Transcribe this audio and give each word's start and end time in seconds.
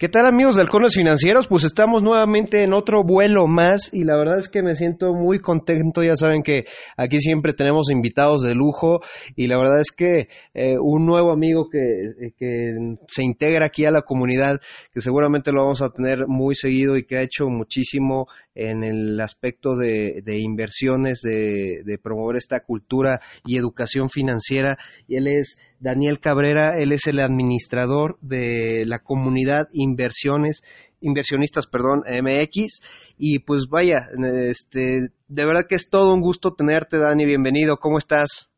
¿Qué 0.00 0.08
tal 0.08 0.26
amigos 0.26 0.54
de 0.54 0.62
Halcones 0.62 0.94
Financieros? 0.94 1.48
Pues 1.48 1.64
estamos 1.64 2.04
nuevamente 2.04 2.62
en 2.62 2.72
otro 2.72 3.02
vuelo 3.02 3.48
más 3.48 3.92
y 3.92 4.04
la 4.04 4.16
verdad 4.16 4.38
es 4.38 4.48
que 4.48 4.62
me 4.62 4.76
siento 4.76 5.12
muy 5.12 5.40
contento. 5.40 6.04
Ya 6.04 6.14
saben 6.14 6.44
que 6.44 6.66
aquí 6.96 7.18
siempre 7.18 7.52
tenemos 7.52 7.90
invitados 7.90 8.42
de 8.42 8.54
lujo 8.54 9.00
y 9.34 9.48
la 9.48 9.56
verdad 9.56 9.80
es 9.80 9.90
que 9.90 10.28
eh, 10.54 10.76
un 10.80 11.04
nuevo 11.04 11.32
amigo 11.32 11.68
que, 11.68 12.30
que, 12.38 12.76
se 13.08 13.24
integra 13.24 13.66
aquí 13.66 13.86
a 13.86 13.90
la 13.90 14.02
comunidad, 14.02 14.60
que 14.94 15.00
seguramente 15.00 15.50
lo 15.50 15.62
vamos 15.62 15.82
a 15.82 15.90
tener 15.90 16.28
muy 16.28 16.54
seguido 16.54 16.96
y 16.96 17.02
que 17.02 17.16
ha 17.16 17.22
hecho 17.22 17.48
muchísimo 17.48 18.28
en 18.54 18.84
el 18.84 19.20
aspecto 19.20 19.76
de, 19.76 20.22
de 20.24 20.38
inversiones, 20.38 21.22
de, 21.22 21.82
de 21.84 21.98
promover 21.98 22.36
esta 22.36 22.60
cultura 22.60 23.20
y 23.44 23.56
educación 23.56 24.10
financiera. 24.10 24.78
Y 25.08 25.16
él 25.16 25.26
es 25.26 25.58
Daniel 25.80 26.18
Cabrera, 26.20 26.76
él 26.78 26.92
es 26.92 27.06
el 27.06 27.20
administrador 27.20 28.16
de 28.20 28.84
la 28.86 28.98
comunidad 28.98 29.68
Inversiones, 29.72 30.62
Inversionistas, 31.00 31.66
perdón, 31.66 32.02
MX. 32.06 33.14
Y 33.16 33.40
pues 33.40 33.68
vaya, 33.70 34.08
este, 34.50 35.08
de 35.28 35.44
verdad 35.44 35.62
que 35.68 35.76
es 35.76 35.88
todo 35.88 36.14
un 36.14 36.20
gusto 36.20 36.54
tenerte, 36.54 36.98
Dani, 36.98 37.24
bienvenido, 37.24 37.76
¿cómo 37.76 37.98
estás? 37.98 38.50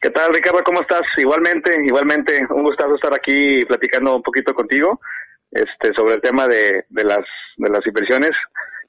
¿Qué 0.00 0.10
tal, 0.10 0.34
Ricardo? 0.34 0.58
¿Cómo 0.64 0.82
estás? 0.82 1.02
Igualmente, 1.16 1.70
igualmente, 1.82 2.38
un 2.50 2.62
gustazo 2.62 2.94
estar 2.94 3.14
aquí 3.14 3.64
platicando 3.64 4.16
un 4.16 4.22
poquito 4.22 4.52
contigo 4.52 5.00
este, 5.50 5.94
sobre 5.94 6.16
el 6.16 6.20
tema 6.20 6.46
de, 6.46 6.84
de, 6.90 7.04
las, 7.04 7.24
de 7.56 7.70
las 7.70 7.86
inversiones. 7.86 8.32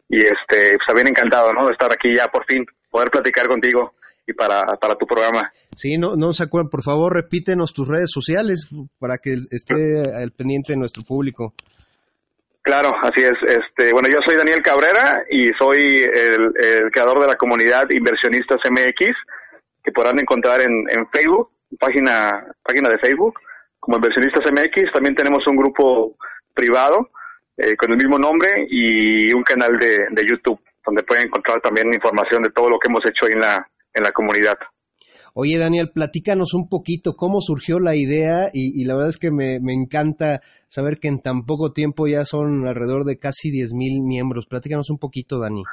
Y 0.10 0.18
este, 0.18 0.76
pues 0.76 0.86
también 0.86 1.08
encantado, 1.08 1.54
¿no? 1.54 1.68
De 1.68 1.72
estar 1.72 1.92
aquí 1.92 2.14
ya 2.14 2.28
por 2.28 2.44
fin, 2.46 2.66
poder 2.92 3.10
platicar 3.10 3.48
contigo 3.48 3.94
y 4.28 4.34
para, 4.34 4.62
para 4.80 4.96
tu 4.96 5.06
programa. 5.06 5.52
Sí, 5.76 5.98
no, 5.98 6.16
no 6.16 6.34
se 6.34 6.44
acuerdan, 6.44 6.70
por 6.70 6.84
favor 6.84 7.14
repítenos 7.14 7.74
tus 7.74 7.88
redes 7.88 8.10
sociales 8.12 8.70
para 9.00 9.18
que 9.18 9.34
esté 9.52 9.76
al 10.16 10.32
pendiente 10.32 10.74
de 10.74 10.80
nuestro 10.80 11.04
público. 11.04 11.54
Claro, 12.62 12.90
así 13.04 13.22
es. 13.22 13.38
Este, 13.46 13.94
bueno, 13.94 14.10
yo 14.12 14.20
soy 14.26 14.38
Daniel 14.38 14.62
Cabrera 14.64 15.22
y 15.30 15.50
soy 15.60 16.02
el, 16.02 16.50
el 16.58 16.92
creador 16.92 17.22
de 17.22 17.28
la 17.28 17.36
comunidad 17.36 17.86
Inversionistas 17.92 18.58
MX, 18.68 19.14
que 19.84 19.92
podrán 19.92 20.18
encontrar 20.20 20.62
en, 20.62 20.72
en 20.90 21.08
Facebook, 21.10 21.52
página, 21.80 22.44
página 22.64 22.90
de 22.90 22.98
Facebook, 22.98 23.40
como 23.80 23.98
Inversionistas 23.98 24.52
MX. 24.52 24.92
También 24.92 25.14
tenemos 25.14 25.46
un 25.46 25.58
grupo 25.58 26.18
privado 26.56 27.10
eh, 27.56 27.76
con 27.78 27.92
el 27.92 27.98
mismo 27.98 28.18
nombre 28.18 28.66
y 28.68 29.32
un 29.32 29.44
canal 29.44 29.78
de, 29.78 30.08
de 30.10 30.26
YouTube, 30.28 30.60
donde 30.84 31.04
pueden 31.04 31.28
encontrar 31.28 31.62
también 31.62 31.94
información 31.94 32.42
de 32.42 32.50
todo 32.50 32.72
lo 32.72 32.80
que 32.80 32.90
hemos 32.90 33.06
hecho 33.06 33.28
ahí 33.28 33.34
en 33.34 33.42
la, 33.42 33.68
en 33.96 34.04
la 34.04 34.12
comunidad. 34.12 34.58
Oye, 35.34 35.58
Daniel, 35.58 35.90
platícanos 35.94 36.54
un 36.54 36.70
poquito 36.70 37.16
cómo 37.18 37.42
surgió 37.42 37.80
la 37.80 37.96
idea 37.96 38.50
y, 38.54 38.82
y 38.82 38.86
la 38.86 38.94
verdad 38.94 39.10
es 39.10 39.18
que 39.18 39.32
me, 39.32 39.60
me, 39.60 39.74
encanta 39.74 40.40
saber 40.68 40.98
que 40.98 41.10
en 41.10 41.22
tan 41.22 41.46
poco 41.46 41.74
tiempo 41.74 42.08
ya 42.08 42.24
son 42.24 42.68
alrededor 42.68 43.04
de 43.04 43.20
casi 43.20 43.50
10.000 43.50 44.02
miembros. 44.02 44.46
Platícanos 44.48 44.90
un 44.90 44.98
poquito, 44.98 45.40
Dani. 45.40 45.64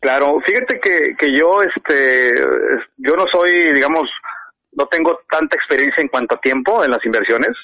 Claro, 0.00 0.38
fíjate 0.46 0.80
que, 0.80 1.14
que 1.18 1.32
yo, 1.34 1.62
este, 1.62 2.34
yo 2.98 3.14
no 3.16 3.24
soy, 3.32 3.72
digamos, 3.72 4.10
no 4.72 4.86
tengo 4.86 5.18
tanta 5.30 5.56
experiencia 5.56 6.02
en 6.02 6.08
cuanto 6.08 6.36
a 6.36 6.40
tiempo 6.40 6.84
en 6.84 6.90
las 6.90 7.04
inversiones, 7.06 7.56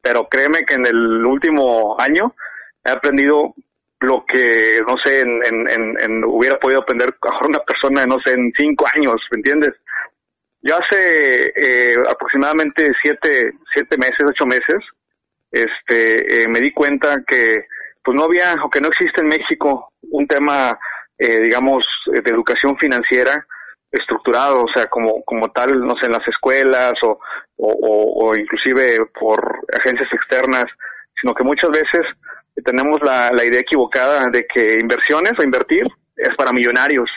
pero 0.00 0.26
créeme 0.28 0.64
que 0.66 0.74
en 0.74 0.86
el 0.86 1.24
último 1.26 2.00
año 2.00 2.34
he 2.82 2.90
aprendido 2.90 3.54
lo 4.00 4.24
que, 4.26 4.80
no 4.86 4.96
sé, 5.02 5.20
en, 5.20 5.40
en, 5.46 6.00
en, 6.00 6.24
hubiera 6.24 6.58
podido 6.58 6.80
aprender 6.80 7.08
a 7.22 7.46
una 7.46 7.60
persona, 7.60 8.04
no 8.06 8.20
sé, 8.20 8.32
en 8.32 8.52
cinco 8.56 8.84
años, 8.94 9.20
¿me 9.30 9.38
entiendes? 9.38 9.74
Yo 10.60 10.76
hace 10.76 11.52
eh, 11.54 11.94
aproximadamente 12.08 12.90
siete, 13.02 13.52
siete 13.72 13.96
meses, 13.96 14.24
ocho 14.28 14.44
meses, 14.44 14.82
este, 15.50 16.42
eh, 16.42 16.48
me 16.48 16.60
di 16.60 16.72
cuenta 16.72 17.22
que, 17.26 17.66
pues 18.02 18.16
no 18.16 18.24
había, 18.24 18.54
o 18.62 18.68
que 18.68 18.80
no 18.80 18.88
existe 18.88 19.22
en 19.22 19.28
México 19.28 19.90
un 20.10 20.26
tema, 20.26 20.78
eh, 21.18 21.40
digamos, 21.42 21.84
de 22.06 22.30
educación 22.30 22.76
financiera 22.76 23.46
estructurado, 23.90 24.64
o 24.64 24.68
sea, 24.74 24.86
como, 24.86 25.22
como 25.24 25.50
tal, 25.52 25.80
no 25.80 25.96
sé, 25.96 26.06
en 26.06 26.12
las 26.12 26.26
escuelas 26.28 26.94
o, 27.02 27.18
o, 27.56 28.28
o 28.28 28.36
inclusive 28.36 28.98
por 29.18 29.40
agencias 29.72 30.12
externas, 30.12 30.64
sino 31.20 31.34
que 31.34 31.44
muchas 31.44 31.70
veces 31.70 32.04
tenemos 32.64 33.00
la, 33.02 33.28
la 33.32 33.44
idea 33.44 33.60
equivocada 33.60 34.26
de 34.32 34.46
que 34.46 34.78
inversiones 34.80 35.32
o 35.38 35.42
invertir 35.42 35.86
es 36.16 36.34
para 36.36 36.52
millonarios. 36.52 37.08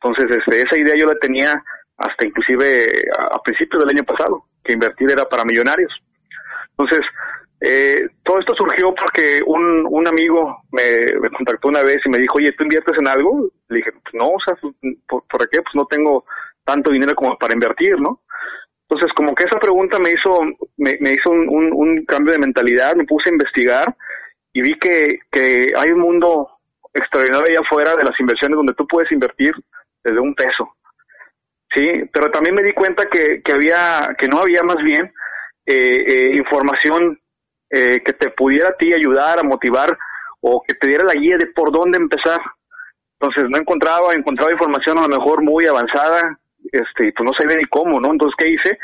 Entonces, 0.00 0.36
este, 0.36 0.62
esa 0.62 0.80
idea 0.80 0.94
yo 0.96 1.06
la 1.06 1.18
tenía 1.18 1.62
hasta 1.98 2.26
inclusive 2.26 2.86
a, 3.18 3.38
principios 3.42 3.80
del 3.80 3.96
año 3.96 4.04
pasado, 4.04 4.44
que 4.64 4.72
invertir 4.72 5.10
era 5.10 5.28
para 5.28 5.44
millonarios. 5.44 5.92
Entonces, 6.70 7.04
eh, 7.60 8.08
todo 8.24 8.40
esto 8.40 8.54
surgió 8.56 8.92
porque 8.94 9.40
un, 9.46 9.86
un 9.88 10.08
amigo 10.08 10.62
me, 10.72 11.06
me, 11.20 11.30
contactó 11.30 11.68
una 11.68 11.82
vez 11.82 11.98
y 12.04 12.10
me 12.10 12.18
dijo, 12.18 12.38
oye, 12.38 12.52
¿tú 12.52 12.64
inviertes 12.64 12.96
en 12.98 13.08
algo? 13.08 13.48
Le 13.68 13.76
dije, 13.76 13.92
pues 13.92 14.14
no, 14.14 14.30
o 14.30 14.40
sea, 14.44 14.54
¿por, 15.06 15.24
¿por 15.28 15.48
qué? 15.48 15.62
Pues 15.62 15.74
no 15.74 15.86
tengo 15.86 16.24
tanto 16.64 16.90
dinero 16.90 17.14
como 17.14 17.36
para 17.38 17.54
invertir, 17.54 18.00
¿no? 18.00 18.20
Entonces, 18.88 19.12
como 19.14 19.34
que 19.34 19.44
esa 19.44 19.58
pregunta 19.58 19.98
me 19.98 20.10
hizo, 20.10 20.42
me, 20.76 20.96
me 21.00 21.10
hizo 21.10 21.30
un, 21.30 21.72
un 21.72 22.04
cambio 22.04 22.32
de 22.32 22.40
mentalidad, 22.40 22.96
me 22.96 23.04
puse 23.04 23.30
a 23.30 23.32
investigar 23.32 23.94
y 24.52 24.62
vi 24.62 24.78
que, 24.78 25.20
que 25.30 25.72
hay 25.76 25.90
un 25.90 26.00
mundo 26.00 26.48
extraordinario 26.92 27.46
allá 27.46 27.60
afuera 27.60 27.96
de 27.96 28.04
las 28.04 28.18
inversiones 28.20 28.56
donde 28.56 28.74
tú 28.74 28.86
puedes 28.86 29.10
invertir 29.12 29.54
desde 30.04 30.20
un 30.20 30.34
peso. 30.34 30.76
Sí, 31.74 31.86
pero 32.12 32.30
también 32.30 32.54
me 32.54 32.62
di 32.62 32.74
cuenta 32.74 33.06
que, 33.10 33.40
que 33.42 33.52
había, 33.52 34.14
que 34.18 34.28
no 34.28 34.40
había 34.40 34.62
más 34.62 34.76
bien 34.84 35.10
eh, 35.64 36.04
eh, 36.06 36.36
información 36.36 37.18
eh, 37.70 38.02
que 38.04 38.12
te 38.12 38.30
pudiera 38.30 38.76
ti 38.76 38.92
ayudar 38.92 39.38
a 39.38 39.42
motivar 39.42 39.96
o 40.40 40.62
que 40.66 40.74
te 40.74 40.88
diera 40.88 41.04
la 41.04 41.14
guía 41.14 41.36
de 41.38 41.46
por 41.46 41.72
dónde 41.72 41.96
empezar. 41.96 42.40
Entonces 43.18 43.48
no 43.48 43.58
encontraba, 43.58 44.14
encontraba 44.14 44.52
información 44.52 44.98
a 44.98 45.02
lo 45.02 45.16
mejor 45.16 45.42
muy 45.42 45.64
avanzada, 45.64 46.38
este, 46.70 47.12
pues 47.16 47.24
no 47.24 47.32
sabía 47.32 47.56
ni 47.56 47.64
cómo, 47.66 48.00
¿no? 48.00 48.10
Entonces, 48.10 48.34
¿qué 48.36 48.50
hice? 48.50 48.78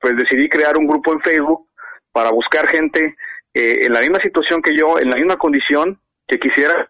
Pues 0.00 0.16
decidí 0.16 0.48
crear 0.48 0.76
un 0.76 0.86
grupo 0.86 1.12
en 1.12 1.20
Facebook 1.20 1.66
para 2.12 2.30
buscar 2.30 2.68
gente 2.68 3.16
eh, 3.54 3.86
en 3.86 3.92
la 3.92 4.00
misma 4.00 4.18
situación 4.22 4.62
que 4.62 4.72
yo, 4.76 4.98
en 4.98 5.10
la 5.10 5.16
misma 5.16 5.36
condición, 5.36 5.98
que 6.26 6.38
quisiera 6.38 6.86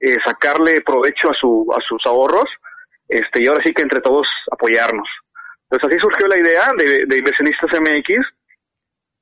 eh, 0.00 0.16
sacarle 0.24 0.80
provecho 0.80 1.28
a, 1.28 1.34
su, 1.38 1.68
a 1.76 1.80
sus 1.86 2.00
ahorros, 2.06 2.48
este, 3.06 3.42
y 3.42 3.48
ahora 3.48 3.62
sí 3.64 3.74
que 3.74 3.82
entre 3.82 4.00
todos 4.00 4.26
apoyarnos. 4.50 5.06
Entonces 5.68 5.90
así 5.90 6.00
surgió 6.00 6.26
la 6.26 6.38
idea 6.38 6.72
de, 6.76 7.18
Inversionistas 7.18 7.70
MX, 7.78 8.26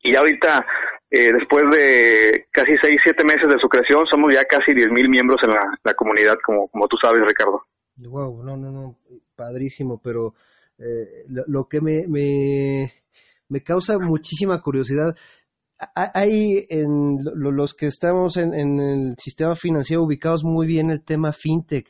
y 0.00 0.16
ahorita, 0.16 0.64
eh, 1.10 1.32
después 1.32 1.64
de 1.72 2.46
casi 2.52 2.72
seis, 2.80 3.00
siete 3.02 3.24
meses 3.24 3.48
de 3.48 3.58
su 3.60 3.68
creación, 3.68 4.06
somos 4.06 4.32
ya 4.32 4.40
casi 4.48 4.72
diez 4.72 4.88
mil 4.92 5.08
miembros 5.08 5.40
en 5.42 5.50
la, 5.50 5.66
la, 5.82 5.94
comunidad, 5.94 6.36
como, 6.44 6.68
como 6.68 6.86
tú 6.86 6.96
sabes, 7.02 7.20
Ricardo. 7.26 7.62
Wow, 7.96 8.44
no, 8.44 8.56
no, 8.56 8.70
no, 8.70 8.96
padrísimo, 9.34 10.00
pero 10.02 10.34
eh, 10.78 11.24
lo, 11.28 11.42
lo, 11.48 11.68
que 11.68 11.80
me, 11.80 12.06
me, 12.06 12.92
me 13.48 13.62
causa 13.62 13.98
muchísima 13.98 14.60
curiosidad, 14.60 15.16
hay 15.94 16.66
en 16.68 17.18
los 17.34 17.74
que 17.74 17.86
estamos 17.86 18.36
en, 18.36 18.52
el 18.52 19.14
sistema 19.16 19.54
financiero 19.54 20.02
ubicados 20.02 20.44
muy 20.44 20.66
bien 20.66 20.90
el 20.90 21.04
tema 21.04 21.32
fintech. 21.32 21.86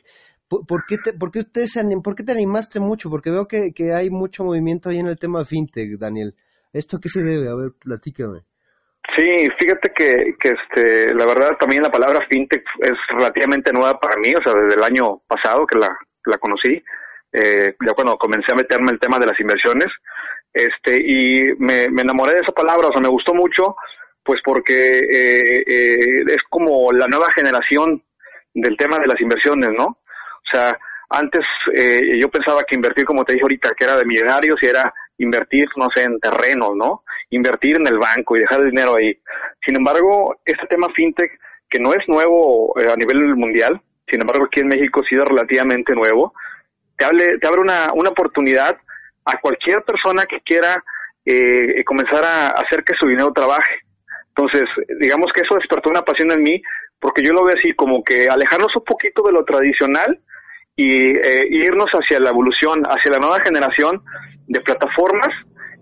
¿Por, 0.47 0.65
por 0.65 0.83
qué, 0.87 0.97
te, 0.97 1.13
por 1.13 1.31
qué 1.31 1.39
ustedes 1.39 1.79
por 2.03 2.15
qué 2.15 2.23
te 2.23 2.31
animaste 2.31 2.79
mucho? 2.79 3.09
Porque 3.09 3.31
veo 3.31 3.47
que, 3.47 3.71
que, 3.73 3.93
hay 3.93 4.09
mucho 4.09 4.43
movimiento 4.43 4.89
ahí 4.89 4.97
en 4.97 5.07
el 5.07 5.17
tema 5.17 5.45
fintech, 5.45 5.97
Daniel. 5.99 6.33
¿Esto 6.73 6.99
qué 6.99 7.09
se 7.09 7.23
debe? 7.23 7.49
A 7.49 7.55
ver, 7.55 7.71
platícame. 7.79 8.41
Sí, 9.17 9.25
fíjate 9.59 9.91
que, 9.95 10.35
que 10.39 10.53
este, 10.53 11.13
la 11.15 11.25
verdad 11.25 11.57
también 11.59 11.81
la 11.81 11.91
palabra 11.91 12.25
fintech 12.29 12.63
es 12.79 12.97
relativamente 13.09 13.71
nueva 13.71 13.99
para 13.99 14.17
mí, 14.17 14.33
o 14.35 14.41
sea, 14.43 14.53
desde 14.53 14.77
el 14.77 14.83
año 14.83 15.21
pasado 15.27 15.65
que 15.65 15.79
la, 15.79 15.89
la 16.25 16.37
conocí, 16.37 16.83
eh, 17.31 17.75
ya 17.85 17.93
cuando 17.93 18.17
comencé 18.17 18.51
a 18.51 18.55
meterme 18.55 18.91
el 18.91 18.99
tema 18.99 19.17
de 19.19 19.27
las 19.27 19.39
inversiones, 19.39 19.87
este 20.53 20.97
y 20.97 21.53
me, 21.57 21.89
me 21.89 22.01
enamoré 22.01 22.33
de 22.33 22.39
esa 22.39 22.51
palabra, 22.51 22.87
o 22.87 22.91
sea, 22.91 23.01
me 23.01 23.09
gustó 23.09 23.33
mucho, 23.33 23.75
pues 24.23 24.41
porque 24.43 24.73
eh, 24.73 25.63
eh, 25.65 26.21
es 26.27 26.43
como 26.49 26.91
la 26.91 27.07
nueva 27.07 27.27
generación 27.33 28.03
del 28.53 28.77
tema 28.77 28.99
de 28.99 29.07
las 29.07 29.19
inversiones, 29.19 29.69
¿no? 29.77 29.85
O 29.87 30.51
sea, 30.51 30.77
antes 31.09 31.41
eh, 31.75 32.19
yo 32.19 32.29
pensaba 32.29 32.63
que 32.63 32.75
invertir, 32.75 33.05
como 33.05 33.25
te 33.25 33.33
dije 33.33 33.43
ahorita, 33.43 33.71
que 33.75 33.85
era 33.85 33.97
de 33.97 34.05
millonarios 34.05 34.59
y 34.61 34.67
era 34.67 34.93
invertir, 35.17 35.67
no 35.77 35.87
sé, 35.93 36.03
en 36.03 36.19
terrenos, 36.19 36.75
¿no? 36.75 37.03
Invertir 37.31 37.77
en 37.77 37.87
el 37.87 37.97
banco 37.97 38.35
y 38.35 38.41
dejar 38.41 38.61
el 38.61 38.69
dinero 38.69 38.95
ahí. 38.95 39.17
Sin 39.65 39.75
embargo, 39.75 40.35
este 40.45 40.67
tema 40.67 40.89
fintech, 40.95 41.31
que 41.67 41.79
no 41.79 41.93
es 41.93 42.07
nuevo 42.07 42.73
a 42.77 42.95
nivel 42.95 43.35
mundial, 43.35 43.81
sin 44.07 44.21
embargo 44.21 44.45
aquí 44.45 44.61
en 44.61 44.67
México 44.67 45.01
ha 45.01 45.09
sido 45.09 45.25
relativamente 45.25 45.93
nuevo, 45.93 46.33
te, 46.97 47.05
hable, 47.05 47.39
te 47.39 47.47
abre 47.47 47.61
una, 47.61 47.93
una 47.93 48.09
oportunidad 48.09 48.77
a 49.31 49.39
cualquier 49.39 49.83
persona 49.83 50.25
que 50.25 50.41
quiera 50.41 50.83
eh, 51.25 51.83
comenzar 51.83 52.23
a 52.23 52.47
hacer 52.47 52.83
que 52.83 52.95
su 52.99 53.07
dinero 53.07 53.31
trabaje. 53.33 53.81
Entonces, 54.29 54.67
digamos 54.99 55.31
que 55.33 55.41
eso 55.41 55.55
despertó 55.55 55.89
una 55.89 56.01
pasión 56.01 56.31
en 56.31 56.41
mí, 56.41 56.61
porque 56.99 57.21
yo 57.23 57.33
lo 57.33 57.43
veo 57.43 57.55
así, 57.57 57.73
como 57.73 58.03
que 58.03 58.27
alejarnos 58.29 58.75
un 58.75 58.83
poquito 58.83 59.23
de 59.23 59.33
lo 59.33 59.43
tradicional 59.43 60.19
y 60.75 61.11
eh, 61.11 61.47
irnos 61.49 61.89
hacia 61.91 62.19
la 62.19 62.29
evolución, 62.29 62.83
hacia 62.83 63.11
la 63.11 63.19
nueva 63.19 63.39
generación 63.43 64.01
de 64.47 64.61
plataformas 64.61 65.27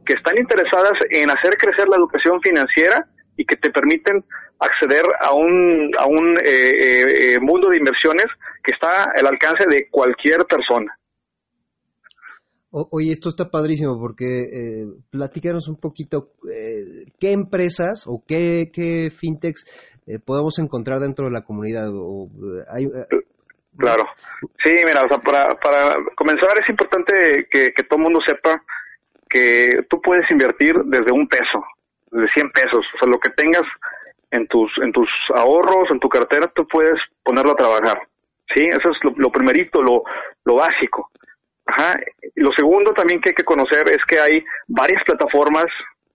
que 0.05 0.13
están 0.13 0.37
interesadas 0.37 0.93
en 1.11 1.29
hacer 1.29 1.55
crecer 1.57 1.87
la 1.87 1.97
educación 1.97 2.41
financiera 2.41 3.05
y 3.35 3.45
que 3.45 3.57
te 3.57 3.69
permiten 3.69 4.23
acceder 4.59 5.03
a 5.21 5.33
un, 5.33 5.91
a 5.97 6.05
un 6.07 6.37
eh, 6.43 7.35
eh, 7.35 7.39
mundo 7.39 7.69
de 7.69 7.77
inversiones 7.77 8.25
que 8.63 8.73
está 8.73 9.11
al 9.15 9.27
alcance 9.27 9.65
de 9.69 9.87
cualquier 9.89 10.45
persona. 10.45 10.97
Oye, 12.71 13.11
esto 13.11 13.29
está 13.29 13.49
padrísimo 13.49 13.99
porque 13.99 14.25
eh, 14.25 14.85
platícanos 15.09 15.67
un 15.67 15.79
poquito 15.79 16.29
eh, 16.53 17.05
qué 17.19 17.31
empresas 17.31 18.05
o 18.07 18.23
qué, 18.27 18.69
qué 18.73 19.09
fintechs 19.11 19.65
podemos 20.25 20.57
encontrar 20.59 20.99
dentro 20.99 21.25
de 21.25 21.31
la 21.31 21.43
comunidad. 21.43 21.89
O, 21.91 22.29
hay, 22.73 22.85
claro. 23.77 24.05
Sí, 24.63 24.71
mira, 24.85 25.03
o 25.03 25.07
sea, 25.09 25.17
para, 25.19 25.55
para 25.55 25.91
comenzar 26.15 26.49
es 26.61 26.69
importante 26.69 27.47
que, 27.51 27.71
que 27.73 27.83
todo 27.83 27.97
el 27.97 28.03
mundo 28.03 28.19
sepa 28.25 28.61
que 29.29 29.83
tú 29.89 30.01
puedes 30.01 30.29
invertir 30.31 30.73
desde 30.85 31.11
un 31.11 31.27
peso, 31.27 31.63
desde 32.11 32.33
100 32.35 32.51
pesos, 32.51 32.85
o 32.95 32.97
sea, 32.99 33.09
lo 33.09 33.19
que 33.19 33.29
tengas 33.31 33.63
en 34.31 34.47
tus 34.47 34.71
en 34.81 34.91
tus 34.91 35.07
ahorros, 35.35 35.89
en 35.91 35.99
tu 35.99 36.09
cartera, 36.09 36.51
tú 36.53 36.67
puedes 36.67 36.99
ponerlo 37.23 37.53
a 37.53 37.55
trabajar. 37.55 37.99
¿Sí? 38.53 38.63
Eso 38.65 38.89
es 38.89 38.97
lo, 39.17 39.29
primerito, 39.29 39.81
lo, 39.81 40.03
lo 40.45 40.55
básico. 40.55 41.09
Ajá. 41.67 41.99
Lo 42.35 42.51
segundo 42.53 42.93
también 42.93 43.19
que 43.21 43.29
hay 43.29 43.35
que 43.35 43.43
conocer 43.43 43.85
es 43.89 44.03
que 44.07 44.19
hay 44.19 44.43
varias 44.67 45.03
plataformas, 45.03 45.65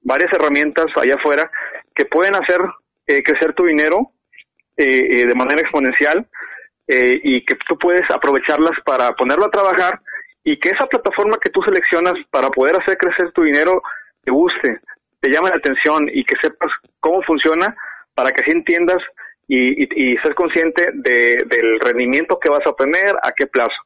varias 0.02 0.32
herramientas 0.32 0.86
allá 0.96 1.14
afuera 1.16 1.50
que 1.94 2.06
pueden 2.06 2.34
hacer 2.34 2.58
eh, 3.06 3.22
crecer 3.22 3.52
tu 3.54 3.64
dinero 3.64 4.12
eh, 4.76 5.20
eh, 5.20 5.26
de 5.26 5.34
manera 5.34 5.60
exponencial 5.60 6.26
y 6.94 7.42
que 7.46 7.54
tú 7.66 7.78
puedes 7.78 8.04
aprovecharlas 8.10 8.78
para 8.84 9.14
ponerlo 9.14 9.46
a 9.46 9.50
trabajar 9.50 9.98
y 10.44 10.58
que 10.58 10.68
esa 10.70 10.84
plataforma 10.84 11.38
que 11.40 11.48
tú 11.48 11.62
seleccionas 11.62 12.14
para 12.30 12.50
poder 12.50 12.76
hacer 12.76 12.98
crecer 12.98 13.32
tu 13.32 13.44
dinero 13.44 13.80
te 14.22 14.30
guste, 14.30 14.80
te 15.20 15.30
llame 15.30 15.48
la 15.48 15.56
atención 15.56 16.08
y 16.12 16.22
que 16.24 16.34
sepas 16.42 16.70
cómo 17.00 17.22
funciona 17.22 17.74
para 18.14 18.30
que 18.32 18.42
así 18.42 18.50
entiendas 18.50 19.02
y, 19.48 19.84
y, 19.84 20.16
seas 20.18 20.34
consciente 20.34 20.90
de, 20.92 21.44
del 21.46 21.80
rendimiento 21.80 22.38
que 22.38 22.50
vas 22.50 22.66
a 22.66 22.70
obtener, 22.70 23.14
a 23.22 23.32
qué 23.32 23.46
plazo. 23.46 23.76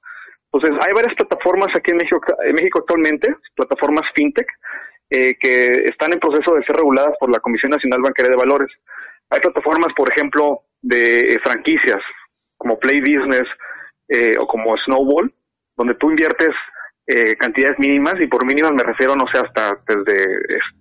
Entonces, 0.57 0.87
hay 0.87 0.93
varias 0.95 1.15
plataformas 1.15 1.69
aquí 1.77 1.91
en 1.91 1.99
México, 1.99 2.21
en 2.45 2.55
México 2.55 2.79
actualmente, 2.81 3.35
plataformas 3.55 4.07
fintech, 4.15 4.49
eh, 5.11 5.37
que 5.39 5.85
están 5.85 6.13
en 6.13 6.19
proceso 6.19 6.55
de 6.55 6.65
ser 6.65 6.77
reguladas 6.77 7.15
por 7.21 7.31
la 7.31 7.41
Comisión 7.41 7.71
Nacional 7.71 8.01
Bancaria 8.01 8.31
de 8.31 8.37
Valores. 8.37 8.69
Hay 9.31 9.41
plataformas, 9.41 9.93
por 9.95 10.11
ejemplo, 10.11 10.63
de 10.81 11.35
eh, 11.35 11.39
franquicias, 11.43 12.03
como 12.57 12.79
Play 12.79 13.01
Business 13.01 13.47
eh, 14.09 14.37
o 14.39 14.47
como 14.47 14.77
Snowball, 14.79 15.33
donde 15.77 15.95
tú 15.95 16.11
inviertes 16.11 16.55
eh, 17.07 17.37
cantidades 17.37 17.79
mínimas, 17.79 18.15
y 18.21 18.27
por 18.27 18.45
mínimas 18.45 18.73
me 18.73 18.83
refiero, 18.83 19.15
no 19.15 19.27
sé, 19.31 19.39
hasta 19.39 19.79
desde 19.87 20.25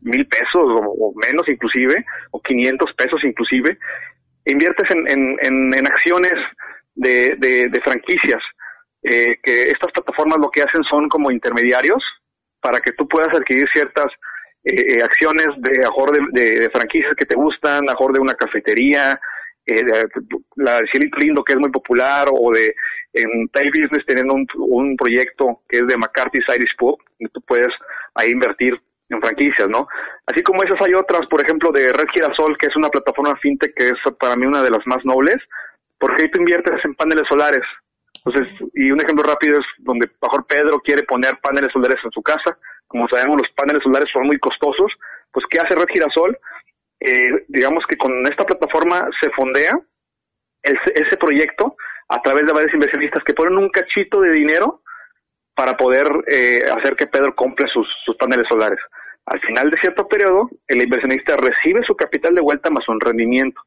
mil 0.02 0.26
pesos 0.28 0.64
o, 0.64 1.14
menos 1.22 1.48
inclusive, 1.48 2.06
o 2.32 2.42
500 2.42 2.94
pesos 2.98 3.20
inclusive, 3.24 3.78
inviertes 4.46 4.88
en, 4.90 5.10
en, 5.10 5.38
en, 5.74 5.86
acciones 5.86 6.34
de, 6.96 7.36
de, 7.38 7.82
franquicias, 7.82 8.42
eh, 9.06 9.38
que 9.42 9.70
estas 9.70 9.92
plataformas 9.92 10.40
lo 10.40 10.50
que 10.50 10.64
hacen 10.64 10.84
son 10.84 11.08
como 11.08 11.30
intermediarios 11.30 12.04
para 12.60 12.80
que 12.80 12.92
tú 12.94 13.08
puedas 13.08 13.34
adquirir 13.34 13.68
ciertas 13.72 14.12
eh, 14.64 15.04
acciones 15.04 15.48
de, 15.58 16.60
de, 16.60 16.70
franquicias 16.72 17.14
que 17.16 17.26
te 17.26 17.36
gustan, 17.36 17.86
mejor 17.86 18.14
de 18.14 18.20
una 18.20 18.34
cafetería, 18.34 19.20
eh, 19.68 19.82
la 20.56 20.78
de 20.78 20.88
Cielito 20.92 21.20
Lindo 21.20 21.44
que 21.44 21.54
es 21.54 21.60
muy 21.60 21.70
popular, 21.70 22.28
o 22.32 22.52
de 22.52 22.74
en 23.14 23.48
Tail 23.50 23.70
Business 23.70 24.06
teniendo 24.08 24.34
un, 24.34 24.48
un 24.58 24.98
proyecto 24.98 25.62
que 25.70 25.78
es 25.78 25.88
de 25.88 25.98
McCarthy's 25.98 26.50
Irish 26.56 26.76
Pub, 26.76 26.98
y 27.20 27.28
tú 27.28 27.42
puedes 27.42 27.72
ahí 28.16 28.32
invertir 28.32 28.74
en 29.10 29.22
franquicias, 29.22 29.70
¿no? 29.70 29.88
Así 30.26 30.42
como 30.42 30.64
esas 30.64 30.82
hay 30.82 30.96
otras, 30.96 31.28
por 31.28 31.42
ejemplo, 31.42 31.72
de 31.72 31.94
Red 31.94 32.08
Girasol, 32.12 32.58
que 32.58 32.68
es 32.68 32.76
una 32.76 32.90
plataforma 32.90 33.36
fintech 33.38 33.76
que 33.76 33.90
es 33.90 34.14
para 34.20 34.36
mí 34.36 34.48
una 34.48 34.64
de 34.64 34.72
las 34.72 34.86
más 34.88 35.06
nobles, 35.06 35.38
porque 36.00 36.24
ahí 36.24 36.32
tú 36.32 36.40
inviertes 36.40 36.84
en 36.84 36.96
paneles 36.96 37.28
solares. 37.30 37.64
Entonces, 38.24 38.54
y 38.74 38.92
un 38.92 39.02
ejemplo 39.02 39.24
rápido 39.24 39.60
es 39.60 39.66
donde 39.80 40.10
mejor 40.22 40.46
Pedro 40.48 40.80
quiere 40.80 41.04
poner 41.04 41.38
paneles 41.42 41.72
solares 41.72 42.00
en 42.04 42.12
su 42.12 42.22
casa. 42.22 42.58
Como 42.88 43.08
sabemos, 43.08 43.38
los 43.38 43.52
paneles 43.56 43.84
solares 43.84 44.10
son 44.12 44.28
muy 44.28 44.40
costosos. 44.40 44.92
Pues, 45.32 45.46
¿qué 45.50 45.60
hace 45.60 45.76
Red 45.76 45.88
Girasol? 45.94 46.38
Eh, 47.00 47.46
digamos 47.50 47.84
que 47.88 47.98
con 47.98 48.12
esta 48.28 48.46
plataforma 48.46 49.08
se 49.20 49.30
fondea 49.32 49.72
ese 50.64 51.18
proyecto 51.18 51.76
a 52.10 52.22
través 52.22 52.46
de 52.48 52.54
varios 52.54 52.74
inversionistas 52.74 53.24
que 53.24 53.34
ponen 53.34 53.58
un 53.58 53.70
cachito 53.70 54.22
de 54.22 54.32
dinero 54.32 54.82
para 55.56 55.78
poder 55.78 56.08
eh, 56.28 56.62
hacer 56.76 56.96
que 56.96 57.08
Pedro 57.08 57.36
compre 57.36 57.68
sus, 57.72 57.88
sus 58.04 58.16
paneles 58.18 58.48
solares. 58.48 58.80
Al 59.26 59.40
final 59.42 59.70
de 59.70 59.78
cierto 59.80 60.08
periodo, 60.08 60.50
el 60.68 60.84
inversionista 60.84 61.36
recibe 61.36 61.82
su 61.86 61.96
capital 61.96 62.36
de 62.36 62.42
vuelta 62.42 62.70
más 62.70 62.88
un 62.88 63.00
rendimiento. 63.00 63.62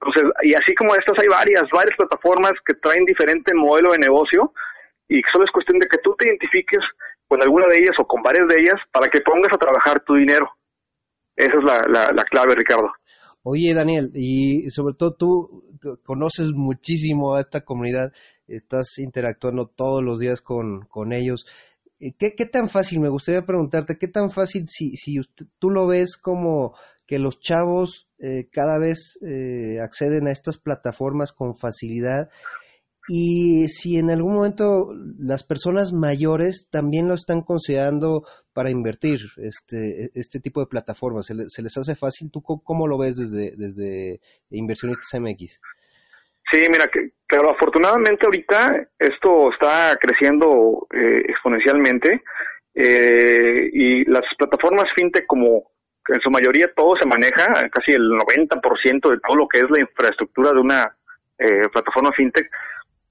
Entonces, 0.00 0.32
y 0.42 0.54
así 0.54 0.74
como 0.74 0.94
estas 0.94 1.18
hay 1.18 1.28
varias, 1.28 1.64
varias 1.72 1.96
plataformas 1.96 2.52
que 2.64 2.74
traen 2.74 3.04
diferente 3.04 3.54
modelo 3.54 3.92
de 3.92 3.98
negocio 3.98 4.52
y 5.08 5.20
solo 5.32 5.44
es 5.44 5.50
cuestión 5.50 5.78
de 5.78 5.88
que 5.88 5.98
tú 6.02 6.14
te 6.18 6.26
identifiques 6.26 6.80
con 7.28 7.42
alguna 7.42 7.66
de 7.68 7.78
ellas 7.78 7.96
o 7.98 8.06
con 8.06 8.22
varias 8.22 8.46
de 8.48 8.60
ellas 8.60 8.80
para 8.92 9.08
que 9.08 9.20
pongas 9.20 9.52
a 9.52 9.58
trabajar 9.58 10.02
tu 10.04 10.14
dinero. 10.14 10.50
Esa 11.34 11.56
es 11.58 11.64
la, 11.64 11.78
la, 11.88 12.12
la 12.12 12.24
clave, 12.24 12.54
Ricardo. 12.54 12.90
Oye, 13.42 13.74
Daniel, 13.74 14.10
y 14.14 14.68
sobre 14.70 14.94
todo 14.94 15.14
tú 15.14 15.64
conoces 16.02 16.50
muchísimo 16.52 17.34
a 17.34 17.40
esta 17.40 17.60
comunidad, 17.60 18.12
estás 18.48 18.98
interactuando 18.98 19.66
todos 19.68 20.02
los 20.02 20.18
días 20.18 20.40
con, 20.40 20.86
con 20.86 21.12
ellos. 21.12 21.46
Eh, 22.00 22.12
¿Qué, 22.18 22.34
¿Qué, 22.36 22.46
tan 22.46 22.68
fácil, 22.68 23.00
me 23.00 23.08
gustaría 23.08 23.46
preguntarte, 23.46 23.98
qué 23.98 24.08
tan 24.08 24.30
fácil 24.30 24.64
si, 24.66 24.96
si 24.96 25.20
tú 25.58 25.70
lo 25.70 25.86
ves 25.86 26.16
como 26.16 26.74
que 27.06 27.18
los 27.18 27.40
chavos 27.40 28.08
eh, 28.18 28.48
cada 28.50 28.78
vez 28.78 29.18
eh, 29.26 29.80
acceden 29.80 30.26
a 30.26 30.32
estas 30.32 30.58
plataformas 30.58 31.32
con 31.32 31.56
facilidad 31.56 32.28
y 33.08 33.68
si 33.68 33.98
en 33.98 34.10
algún 34.10 34.34
momento 34.34 34.88
las 35.18 35.44
personas 35.44 35.92
mayores 35.92 36.68
también 36.72 37.06
lo 37.06 37.14
están 37.14 37.42
considerando 37.42 38.24
para 38.52 38.70
invertir 38.70 39.18
este, 39.36 40.10
este 40.14 40.40
tipo 40.40 40.60
de 40.60 40.66
plataformas, 40.66 41.26
¿se, 41.26 41.62
les 41.62 41.76
hace 41.76 41.94
fácil? 41.94 42.30
¿Tú 42.32 42.42
cómo 42.42 42.88
lo 42.88 42.98
ves 42.98 43.16
desde, 43.16 43.54
desde 43.56 44.20
Inversionistas 44.50 45.20
MX? 45.20 45.60
Sí, 46.50 46.60
mira, 46.70 46.88
que, 46.92 47.10
claro, 47.26 47.50
afortunadamente 47.50 48.24
ahorita 48.24 48.88
esto 48.98 49.50
está 49.52 49.96
creciendo 50.00 50.86
eh, 50.92 51.22
exponencialmente 51.28 52.22
eh, 52.74 53.70
y 53.72 54.04
las 54.04 54.24
plataformas 54.36 54.88
fintech 54.96 55.26
como 55.26 55.70
en 56.08 56.20
su 56.20 56.30
mayoría 56.30 56.70
todo 56.74 56.96
se 56.96 57.06
maneja, 57.06 57.68
casi 57.70 57.92
el 57.92 58.02
90% 58.02 59.10
de 59.10 59.18
todo 59.20 59.36
lo 59.36 59.48
que 59.48 59.58
es 59.58 59.70
la 59.70 59.80
infraestructura 59.80 60.52
de 60.52 60.60
una 60.60 60.96
eh, 61.38 61.68
plataforma 61.72 62.12
fintech 62.12 62.48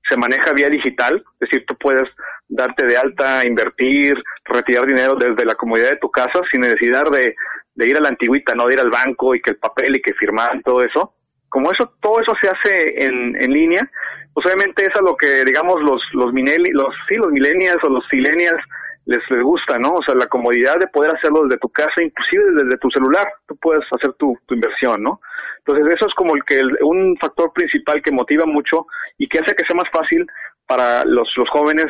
se 0.08 0.18
maneja 0.18 0.54
vía 0.54 0.70
digital, 0.70 1.24
es 1.40 1.50
decir, 1.50 1.66
tú 1.66 1.76
puedes 1.78 2.08
darte 2.48 2.86
de 2.86 2.96
alta, 2.96 3.46
invertir, 3.46 4.14
retirar 4.44 4.86
dinero 4.86 5.16
desde 5.16 5.46
la 5.46 5.56
comodidad 5.56 5.90
de 5.90 5.98
tu 5.98 6.12
casa 6.12 6.40
sin 6.52 6.62
necesidad 6.62 7.06
de, 7.12 7.36
de 7.74 7.90
ir 7.90 7.98
a 7.98 8.02
la 8.02 8.10
antigüita, 8.10 8.54
no 8.54 8.68
de 8.68 8.76
ir 8.76 8.80
al 8.80 8.92
banco 8.92 9.34
y 9.34 9.42
que 9.42 9.52
el 9.52 9.58
papel 9.58 9.96
y 9.96 10.02
que 10.02 10.14
firmar 10.14 10.62
todo 10.64 10.84
eso. 10.84 11.14
Como 11.50 11.72
eso, 11.72 11.94
todo 12.02 12.22
eso 12.22 12.34
se 12.40 12.50
hace 12.50 13.06
en, 13.06 13.36
en 13.42 13.52
línea, 13.52 13.90
pues 14.34 14.46
obviamente 14.46 14.86
es 14.86 14.96
a 14.96 15.02
lo 15.02 15.16
que, 15.16 15.44
digamos, 15.46 15.82
los, 15.82 16.02
los, 16.14 16.32
los, 16.34 16.94
sí, 17.08 17.16
los 17.16 17.32
millennials 17.32 17.84
o 17.84 17.90
los 17.90 18.06
silenials 18.10 18.62
les, 19.06 19.20
les 19.30 19.44
gusta, 19.44 19.78
¿no? 19.78 19.96
O 19.96 20.04
sea, 20.04 20.16
la 20.16 20.28
comodidad 20.28 20.78
de 20.80 20.88
poder 20.88 21.16
hacerlo 21.16 21.44
desde 21.44 21.60
tu 21.60 21.70
casa, 21.70 22.02
inclusive 22.02 22.64
desde 22.64 22.78
tu 22.78 22.90
celular, 22.90 23.28
tú 23.48 23.56
puedes 23.58 23.84
hacer 23.92 24.14
tu, 24.14 24.38
inversión, 24.50 25.02
¿no? 25.02 25.22
Entonces 25.60 25.94
eso 25.96 26.08
es 26.08 26.14
como 26.16 26.36
el 26.36 26.44
que 26.44 26.60
un 26.82 27.18
factor 27.20 27.52
principal 27.54 28.02
que 28.02 28.12
motiva 28.12 28.46
mucho 28.46 28.86
y 29.18 29.28
que 29.28 29.40
hace 29.40 29.56
que 29.56 29.66
sea 29.66 29.76
más 29.76 29.90
fácil 29.92 30.26
para 30.68 31.06
los, 31.06 31.28
los 31.38 31.50
jóvenes 31.50 31.88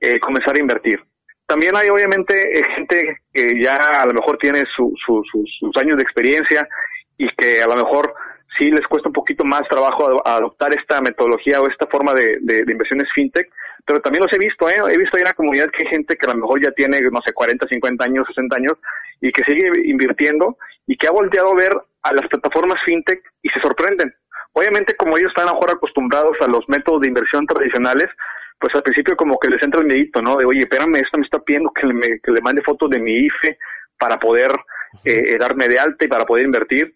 eh, 0.00 0.18
comenzar 0.20 0.56
a 0.56 0.60
invertir. 0.60 1.00
También 1.46 1.76
hay 1.76 1.88
obviamente 1.88 2.58
eh, 2.58 2.62
gente 2.76 3.18
que 3.32 3.60
ya 3.60 3.76
a 3.76 4.06
lo 4.06 4.14
mejor 4.14 4.38
tiene 4.38 4.62
su, 4.74 4.94
sus 5.04 5.76
años 5.76 5.96
de 5.96 6.02
experiencia 6.02 6.66
y 7.18 7.28
que 7.36 7.62
a 7.62 7.66
lo 7.66 7.76
mejor 7.76 8.14
sí 8.58 8.70
les 8.70 8.86
cuesta 8.86 9.08
un 9.08 9.12
poquito 9.12 9.44
más 9.44 9.66
trabajo 9.68 10.26
adoptar 10.26 10.72
esta 10.78 11.00
metodología 11.00 11.60
o 11.60 11.68
esta 11.68 11.86
forma 11.86 12.12
de, 12.14 12.38
de, 12.40 12.64
de, 12.64 12.72
inversiones 12.72 13.08
fintech, 13.14 13.48
pero 13.84 14.00
también 14.00 14.22
los 14.22 14.32
he 14.32 14.38
visto, 14.38 14.68
¿eh? 14.68 14.76
he 14.90 14.98
visto 14.98 15.16
ahí 15.16 15.22
en 15.22 15.28
la 15.28 15.34
comunidad 15.34 15.70
que 15.70 15.84
hay 15.84 15.90
gente 15.90 16.16
que 16.16 16.26
a 16.26 16.34
lo 16.34 16.40
mejor 16.40 16.62
ya 16.62 16.70
tiene, 16.72 17.00
no 17.00 17.20
sé, 17.24 17.32
40, 17.32 17.66
50 17.66 18.04
años, 18.04 18.26
60 18.28 18.56
años 18.56 18.74
y 19.20 19.32
que 19.32 19.44
sigue 19.44 19.70
invirtiendo 19.84 20.56
y 20.86 20.96
que 20.96 21.08
ha 21.08 21.12
volteado 21.12 21.52
a 21.52 21.56
ver 21.56 21.72
a 22.02 22.12
las 22.12 22.26
plataformas 22.28 22.80
fintech 22.84 23.20
y 23.42 23.48
se 23.50 23.60
sorprenden, 23.60 24.14
Obviamente, 24.52 24.96
como 24.96 25.16
ellos 25.16 25.30
están 25.30 25.48
a 25.48 25.52
mejor 25.52 25.70
acostumbrados 25.70 26.36
a 26.40 26.48
los 26.48 26.68
métodos 26.68 27.02
de 27.02 27.08
inversión 27.08 27.46
tradicionales, 27.46 28.08
pues 28.58 28.74
al 28.74 28.82
principio 28.82 29.16
como 29.16 29.38
que 29.38 29.48
les 29.48 29.62
entra 29.62 29.80
el 29.80 29.86
medito, 29.86 30.20
¿no? 30.20 30.36
De, 30.36 30.44
oye, 30.44 30.60
espérame, 30.60 30.96
esto 30.96 31.18
me 31.18 31.24
está 31.24 31.38
pidiendo 31.38 31.70
que 31.72 31.86
le, 31.86 32.20
que 32.20 32.32
le 32.32 32.40
mande 32.40 32.62
fotos 32.62 32.90
de 32.90 32.98
mi 32.98 33.12
IFE 33.26 33.58
para 33.98 34.18
poder 34.18 34.50
eh, 35.04 35.38
darme 35.38 35.68
de 35.68 35.78
alta 35.78 36.04
y 36.04 36.08
para 36.08 36.26
poder 36.26 36.46
invertir. 36.46 36.92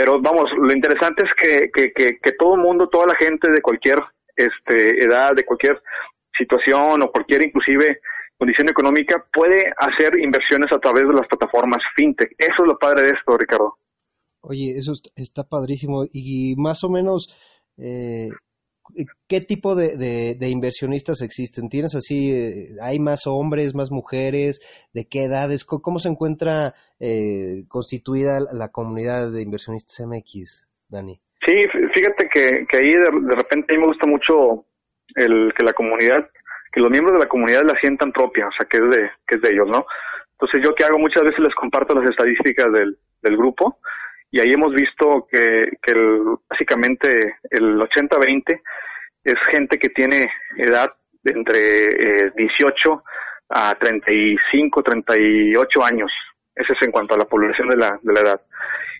Pero 0.00 0.18
vamos, 0.18 0.50
lo 0.56 0.72
interesante 0.72 1.24
es 1.24 1.30
que, 1.36 1.68
que, 1.70 1.92
que, 1.92 2.18
que 2.22 2.32
todo 2.38 2.54
el 2.54 2.62
mundo, 2.62 2.88
toda 2.88 3.08
la 3.08 3.16
gente 3.16 3.50
de 3.52 3.60
cualquier 3.60 3.98
este, 4.34 5.04
edad, 5.04 5.34
de 5.36 5.44
cualquier 5.44 5.78
situación 6.32 7.02
o 7.02 7.10
cualquier 7.12 7.44
inclusive 7.44 8.00
condición 8.38 8.70
económica 8.70 9.22
puede 9.30 9.70
hacer 9.76 10.18
inversiones 10.18 10.72
a 10.72 10.78
través 10.78 11.06
de 11.06 11.12
las 11.12 11.28
plataformas 11.28 11.82
fintech. 11.94 12.30
Eso 12.38 12.62
es 12.62 12.66
lo 12.66 12.78
padre 12.78 13.02
de 13.02 13.08
esto, 13.10 13.36
Ricardo. 13.36 13.74
Oye, 14.40 14.72
eso 14.74 14.94
está 15.16 15.44
padrísimo. 15.44 16.06
Y 16.10 16.54
más 16.56 16.82
o 16.82 16.88
menos, 16.88 17.28
eh, 17.76 18.30
¿qué 19.28 19.40
tipo 19.40 19.74
de, 19.74 20.36
inversionistas 20.40 21.22
existen? 21.22 21.68
¿Tienes 21.68 21.94
así, 21.94 22.32
eh, 22.32 22.68
hay 22.82 22.98
más 22.98 23.26
hombres, 23.26 23.74
más 23.74 23.90
mujeres? 23.90 24.60
¿De 24.92 25.06
qué 25.08 25.24
edades? 25.24 25.64
¿Cómo, 25.64 25.98
se 25.98 26.08
encuentra 26.08 26.74
eh, 26.98 27.66
constituida 27.68 28.40
la 28.52 28.68
comunidad 28.68 29.32
de 29.32 29.42
inversionistas 29.42 30.06
MX, 30.06 30.66
Dani? 30.88 31.20
Sí, 31.46 31.54
fíjate 31.94 32.28
que, 32.32 32.66
que 32.68 32.76
ahí 32.76 32.92
de, 32.92 33.36
repente 33.36 33.72
a 33.72 33.76
mí 33.76 33.80
me 33.80 33.88
gusta 33.88 34.06
mucho 34.06 34.66
el 35.16 35.52
que 35.56 35.64
la 35.64 35.72
comunidad, 35.72 36.28
que 36.72 36.80
los 36.80 36.90
miembros 36.90 37.14
de 37.14 37.24
la 37.24 37.28
comunidad 37.28 37.62
la 37.64 37.78
sientan 37.80 38.12
propia, 38.12 38.46
o 38.46 38.52
sea, 38.52 38.66
que 38.66 38.76
es 38.76 38.90
de, 38.90 39.10
que 39.26 39.36
es 39.36 39.42
de 39.42 39.50
ellos, 39.50 39.68
¿no? 39.68 39.84
Entonces 40.32 40.62
yo 40.64 40.74
que 40.74 40.84
hago 40.84 40.98
muchas 40.98 41.24
veces 41.24 41.40
les 41.40 41.54
comparto 41.54 41.94
las 41.94 42.08
estadísticas 42.08 42.66
del 42.72 43.36
grupo 43.36 43.78
y 44.30 44.40
ahí 44.40 44.52
hemos 44.52 44.72
visto 44.72 45.26
que, 45.30 45.68
que 45.82 45.92
el, 45.92 46.36
básicamente 46.48 47.36
el 47.50 47.80
80-20 47.80 48.60
es 49.24 49.34
gente 49.50 49.78
que 49.78 49.88
tiene 49.88 50.30
edad 50.56 50.92
de 51.22 51.32
entre 51.32 51.58
eh, 51.58 52.32
18 52.36 53.02
a 53.50 53.74
35, 53.74 54.82
38 54.82 55.84
años. 55.84 56.12
Ese 56.54 56.72
es 56.72 56.82
en 56.82 56.92
cuanto 56.92 57.14
a 57.14 57.18
la 57.18 57.24
población 57.24 57.68
de 57.68 57.76
la, 57.76 57.98
de 58.02 58.12
la 58.12 58.20
edad. 58.20 58.40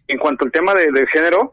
En 0.08 0.18
cuanto 0.18 0.44
al 0.44 0.52
tema 0.52 0.74
de, 0.74 1.06
género, 1.12 1.52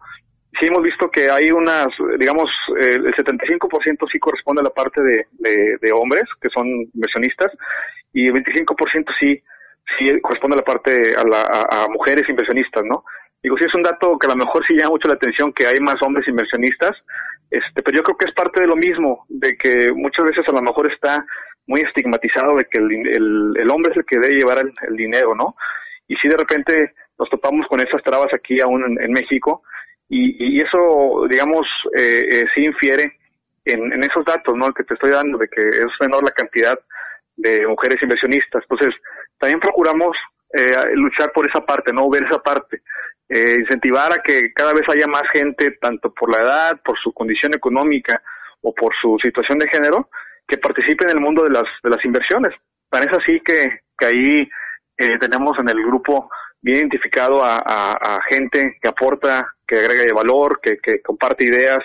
sí 0.60 0.68
hemos 0.68 0.82
visto 0.82 1.10
que 1.12 1.30
hay 1.30 1.52
unas, 1.52 1.88
digamos, 2.18 2.50
eh, 2.82 2.94
el 2.94 3.14
75% 3.14 4.10
sí 4.12 4.20
corresponde 4.20 4.62
a 4.62 4.64
la 4.64 4.72
parte 4.72 5.02
de, 5.02 5.28
de, 5.34 5.78
de, 5.80 5.92
hombres, 5.92 6.24
que 6.42 6.50
son 6.50 6.68
inversionistas, 6.68 7.52
y 8.14 8.28
el 8.28 8.34
25% 8.34 9.06
sí, 9.20 9.40
sí 9.98 10.20
corresponde 10.22 10.56
a 10.56 10.58
la 10.58 10.64
parte 10.64 11.14
a, 11.16 11.24
la, 11.24 11.44
a, 11.44 11.88
mujeres 11.90 12.28
inversionistas, 12.28 12.84
¿no? 12.84 13.04
Digo, 13.44 13.58
sí 13.58 13.66
es 13.66 13.74
un 13.76 13.84
dato 13.84 14.18
que 14.18 14.28
a 14.28 14.32
lo 14.32 14.36
mejor 14.36 14.66
sí 14.66 14.74
llama 14.74 14.92
mucho 14.92 15.08
la 15.08 15.14
atención 15.14 15.54
que 15.54 15.68
hay 15.68 15.80
más 15.80 16.02
hombres 16.02 16.28
inversionistas, 16.28 16.96
este, 17.50 17.82
pero 17.82 17.98
yo 17.98 18.04
creo 18.04 18.18
que 18.18 18.26
es 18.26 18.34
parte 18.34 18.62
de 18.62 18.68
lo 18.68 18.76
mismo, 18.76 19.26
de 19.30 19.56
que 19.56 19.92
muchas 19.94 20.26
veces 20.26 20.46
a 20.48 20.52
lo 20.52 20.62
mejor 20.62 20.92
está 20.92 21.26
muy 21.68 21.82
estigmatizado 21.82 22.56
de 22.56 22.66
que 22.66 22.80
el, 22.80 23.56
el, 23.58 23.72
hombre 23.72 23.92
es 23.92 23.98
el 23.98 24.06
que 24.06 24.20
debe 24.20 24.40
llevar 24.40 24.60
el, 24.60 24.96
dinero, 24.96 25.36
¿no? 25.36 25.56
Y 26.08 26.16
si 26.16 26.28
de 26.28 26.38
repente 26.38 26.94
nos 27.20 27.30
topamos 27.30 27.68
con 27.68 27.80
esas 27.80 28.02
trabas 28.04 28.34
aquí 28.34 28.60
aún 28.62 28.84
en, 28.84 29.04
en 29.04 29.12
México, 29.12 29.64
y, 30.10 30.58
y, 30.58 30.62
eso, 30.62 31.28
digamos, 31.30 31.68
eh, 31.98 32.28
eh, 32.32 32.46
sí 32.56 32.64
infiere 32.64 33.18
en, 33.66 33.92
en 33.92 34.04
esos 34.04 34.24
datos, 34.24 34.56
¿no? 34.56 34.74
Que 34.74 34.84
te 34.84 34.94
estoy 34.94 35.12
dando, 35.12 35.38
de 35.38 35.50
que 35.50 35.62
es 35.62 35.92
menor 36.00 36.24
la 36.24 36.32
cantidad 36.32 36.80
de 37.36 37.68
mujeres 37.68 38.02
inversionistas. 38.02 38.64
Entonces, 38.64 38.96
también 39.38 39.60
procuramos 39.60 40.16
eh, 40.54 40.96
luchar 40.96 41.32
por 41.34 41.48
esa 41.48 41.66
parte, 41.66 41.92
¿no? 41.92 42.10
Ver 42.10 42.24
esa 42.24 42.40
parte. 42.40 42.82
Eh, 43.30 43.56
incentivar 43.60 44.14
a 44.14 44.22
que 44.24 44.54
cada 44.54 44.74
vez 44.74 44.88
haya 44.88 45.06
más 45.06 45.24
gente, 45.34 45.72
tanto 45.82 46.14
por 46.14 46.32
la 46.32 46.40
edad, 46.40 46.82
por 46.84 46.98
su 46.98 47.12
condición 47.12 47.54
económica 47.54 48.22
o 48.62 48.74
por 48.74 48.94
su 49.02 49.18
situación 49.22 49.58
de 49.58 49.68
género, 49.68 50.10
que 50.48 50.58
participe 50.58 51.04
en 51.04 51.18
el 51.18 51.20
mundo 51.20 51.44
de 51.44 51.52
las, 51.52 51.68
de 51.84 51.90
las 51.90 52.04
inversiones. 52.06 52.54
Parece 52.90 53.18
así 53.18 53.42
que, 53.44 53.82
que 53.98 54.06
ahí 54.06 54.50
eh, 54.98 55.20
tenemos 55.20 55.60
en 55.60 55.70
el 55.70 55.84
grupo 55.84 56.30
bien 56.62 56.80
identificado 56.80 57.44
a, 57.44 57.58
a, 57.58 58.20
gente 58.30 58.78
que 58.82 58.90
aporta, 58.90 59.46
que 59.68 59.76
agrega 59.76 60.14
valor, 60.16 60.60
que, 60.62 60.78
que 60.82 61.02
comparte 61.02 61.46
ideas 61.46 61.84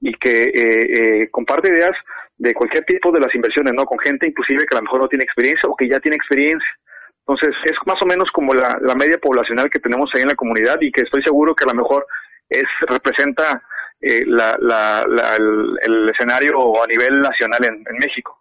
y 0.00 0.12
que 0.14 0.48
eh, 0.48 1.22
eh, 1.22 1.28
comparte 1.30 1.68
ideas 1.68 1.96
de 2.36 2.54
cualquier 2.54 2.84
tipo 2.84 3.12
de 3.12 3.20
las 3.20 3.34
inversiones, 3.34 3.72
¿no? 3.74 3.84
Con 3.84 3.98
gente 3.98 4.26
inclusive 4.26 4.66
que 4.66 4.74
a 4.74 4.78
lo 4.78 4.84
mejor 4.84 5.00
no 5.00 5.08
tiene 5.08 5.24
experiencia 5.24 5.68
o 5.68 5.76
que 5.76 5.88
ya 5.88 6.00
tiene 6.00 6.16
experiencia. 6.16 6.68
Entonces, 7.30 7.54
es 7.64 7.76
más 7.86 8.00
o 8.02 8.06
menos 8.06 8.28
como 8.32 8.52
la, 8.54 8.76
la 8.80 8.94
media 8.96 9.16
poblacional 9.22 9.70
que 9.70 9.78
tenemos 9.78 10.10
ahí 10.14 10.22
en 10.22 10.28
la 10.28 10.34
comunidad 10.34 10.78
y 10.80 10.90
que 10.90 11.02
estoy 11.02 11.22
seguro 11.22 11.54
que 11.54 11.64
a 11.64 11.72
lo 11.72 11.80
mejor 11.80 12.04
es 12.48 12.64
representa 12.88 13.62
eh, 14.00 14.24
la, 14.26 14.56
la, 14.58 15.04
la, 15.06 15.36
el, 15.36 15.78
el, 15.80 16.08
escenario 16.08 16.82
a 16.82 16.86
nivel 16.88 17.20
nacional 17.20 17.64
en, 17.64 17.74
en 17.74 17.98
México. 18.00 18.36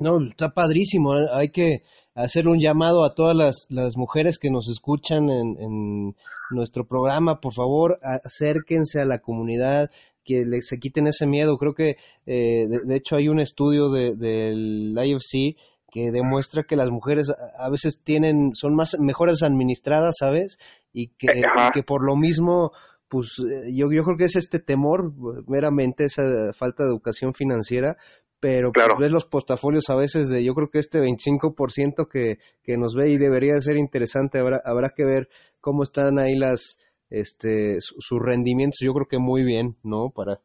No, 0.00 0.20
está 0.28 0.50
padrísimo. 0.50 1.12
Hay 1.32 1.50
que 1.50 1.82
hacer 2.16 2.48
un 2.48 2.58
llamado 2.58 3.04
a 3.04 3.14
todas 3.14 3.36
las, 3.36 3.66
las 3.70 3.96
mujeres 3.96 4.38
que 4.40 4.50
nos 4.50 4.68
escuchan 4.68 5.28
en, 5.28 5.56
en, 5.60 6.16
nuestro 6.50 6.84
programa, 6.84 7.40
por 7.40 7.52
favor, 7.52 8.00
acérquense 8.02 9.00
a 9.00 9.04
la 9.04 9.20
comunidad, 9.20 9.88
que 10.24 10.44
les, 10.44 10.66
se 10.66 10.80
quiten 10.80 11.06
ese 11.06 11.24
miedo. 11.24 11.56
Creo 11.58 11.74
que, 11.74 11.90
eh, 12.26 12.66
de, 12.66 12.80
de, 12.84 12.96
hecho, 12.96 13.14
hay 13.14 13.28
un 13.28 13.38
estudio 13.38 13.88
de, 13.88 14.16
del 14.16 14.98
IFC 14.98 15.56
que 15.90 16.10
demuestra 16.10 16.64
que 16.64 16.76
las 16.76 16.90
mujeres 16.90 17.32
a 17.58 17.70
veces 17.70 18.02
tienen, 18.04 18.54
son 18.54 18.74
más, 18.74 18.96
mejores 18.98 19.42
administradas, 19.42 20.16
¿sabes? 20.18 20.58
Y 20.92 21.08
que, 21.08 21.26
y 21.38 21.70
que 21.72 21.82
por 21.82 22.04
lo 22.04 22.16
mismo, 22.16 22.72
pues 23.08 23.36
yo, 23.72 23.90
yo 23.92 24.04
creo 24.04 24.16
que 24.16 24.24
es 24.24 24.36
este 24.36 24.58
temor, 24.58 25.12
meramente 25.46 26.04
esa 26.04 26.52
falta 26.54 26.84
de 26.84 26.90
educación 26.90 27.34
financiera, 27.34 27.96
pero 28.40 28.72
claro. 28.72 28.94
pues, 28.96 29.06
ves 29.06 29.12
los 29.12 29.26
portafolios 29.26 29.90
a 29.90 29.96
veces 29.96 30.30
de 30.30 30.42
yo 30.42 30.54
creo 30.54 30.70
que 30.70 30.78
este 30.78 30.98
25% 30.98 32.08
que, 32.10 32.38
que 32.62 32.76
nos 32.78 32.94
ve 32.96 33.10
y 33.10 33.18
debería 33.18 33.54
de 33.54 33.60
ser 33.60 33.76
interesante, 33.76 34.38
habrá, 34.38 34.60
habrá 34.64 34.90
que 34.96 35.04
ver 35.04 35.28
cómo 35.60 35.82
están 35.82 36.18
ahí 36.18 36.34
las 36.34 36.78
este 37.10 37.76
sus 37.80 38.20
rendimientos, 38.20 38.78
yo 38.80 38.94
creo 38.94 39.06
que 39.06 39.18
muy 39.18 39.44
bien, 39.44 39.76
¿no? 39.82 40.10
Para 40.14 40.38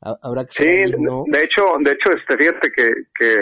habrá 0.00 0.44
que 0.44 0.52
Sí, 0.52 0.64
de 0.64 1.38
hecho, 1.40 1.62
de 1.80 1.90
hecho 1.92 2.10
este 2.16 2.36
fíjate 2.38 2.70
que 2.74 2.86
que 3.14 3.34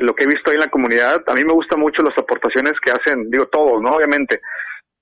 lo 0.00 0.14
que 0.14 0.24
he 0.24 0.26
visto 0.26 0.50
ahí 0.50 0.56
en 0.56 0.62
la 0.62 0.70
comunidad, 0.70 1.22
a 1.26 1.34
mí 1.34 1.44
me 1.44 1.52
gustan 1.52 1.80
mucho 1.80 2.02
las 2.02 2.16
aportaciones 2.16 2.74
que 2.80 2.92
hacen, 2.92 3.30
digo 3.30 3.46
todos, 3.46 3.82
¿no? 3.82 3.90
Obviamente, 3.92 4.40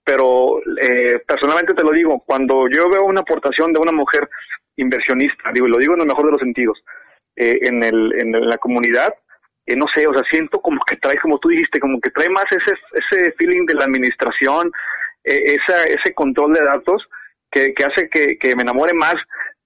pero 0.05 0.59
eh, 0.83 1.21
personalmente 1.27 1.75
te 1.75 1.83
lo 1.83 1.91
digo, 1.91 2.23
cuando 2.25 2.69
yo 2.69 2.89
veo 2.89 3.05
una 3.05 3.21
aportación 3.21 3.73
de 3.73 3.81
una 3.81 3.93
mujer 3.93 4.29
inversionista, 4.77 5.51
digo, 5.53 5.67
lo 5.67 5.79
digo 5.79 5.95
en 5.95 6.03
el 6.03 6.07
mejor 6.07 6.27
de 6.27 6.33
los 6.33 6.41
sentidos, 6.41 6.79
eh, 7.35 7.59
en, 7.63 7.83
el, 7.83 8.13
en 8.21 8.49
la 8.49 8.59
comunidad, 8.59 9.13
eh, 9.67 9.77
no 9.77 9.87
sé, 9.95 10.07
o 10.07 10.15
sea, 10.15 10.23
siento 10.31 10.61
como 10.61 10.81
que 10.89 10.97
trae, 10.97 11.19
como 11.19 11.39
tú 11.39 11.49
dijiste, 11.49 11.81
como 11.81 12.01
que 12.01 12.11
trae 12.11 12.29
más 12.29 12.45
ese, 12.51 12.79
ese 12.93 13.33
feeling 13.33 13.67
de 13.67 13.75
la 13.75 13.85
administración, 13.85 14.71
eh, 15.25 15.57
esa, 15.57 15.83
ese 15.85 16.15
control 16.15 16.53
de 16.53 16.65
datos 16.65 17.05
que, 17.51 17.75
que 17.75 17.85
hace 17.85 18.09
que, 18.09 18.55
me 18.55 18.63
enamore 18.63 18.95
más 18.95 19.17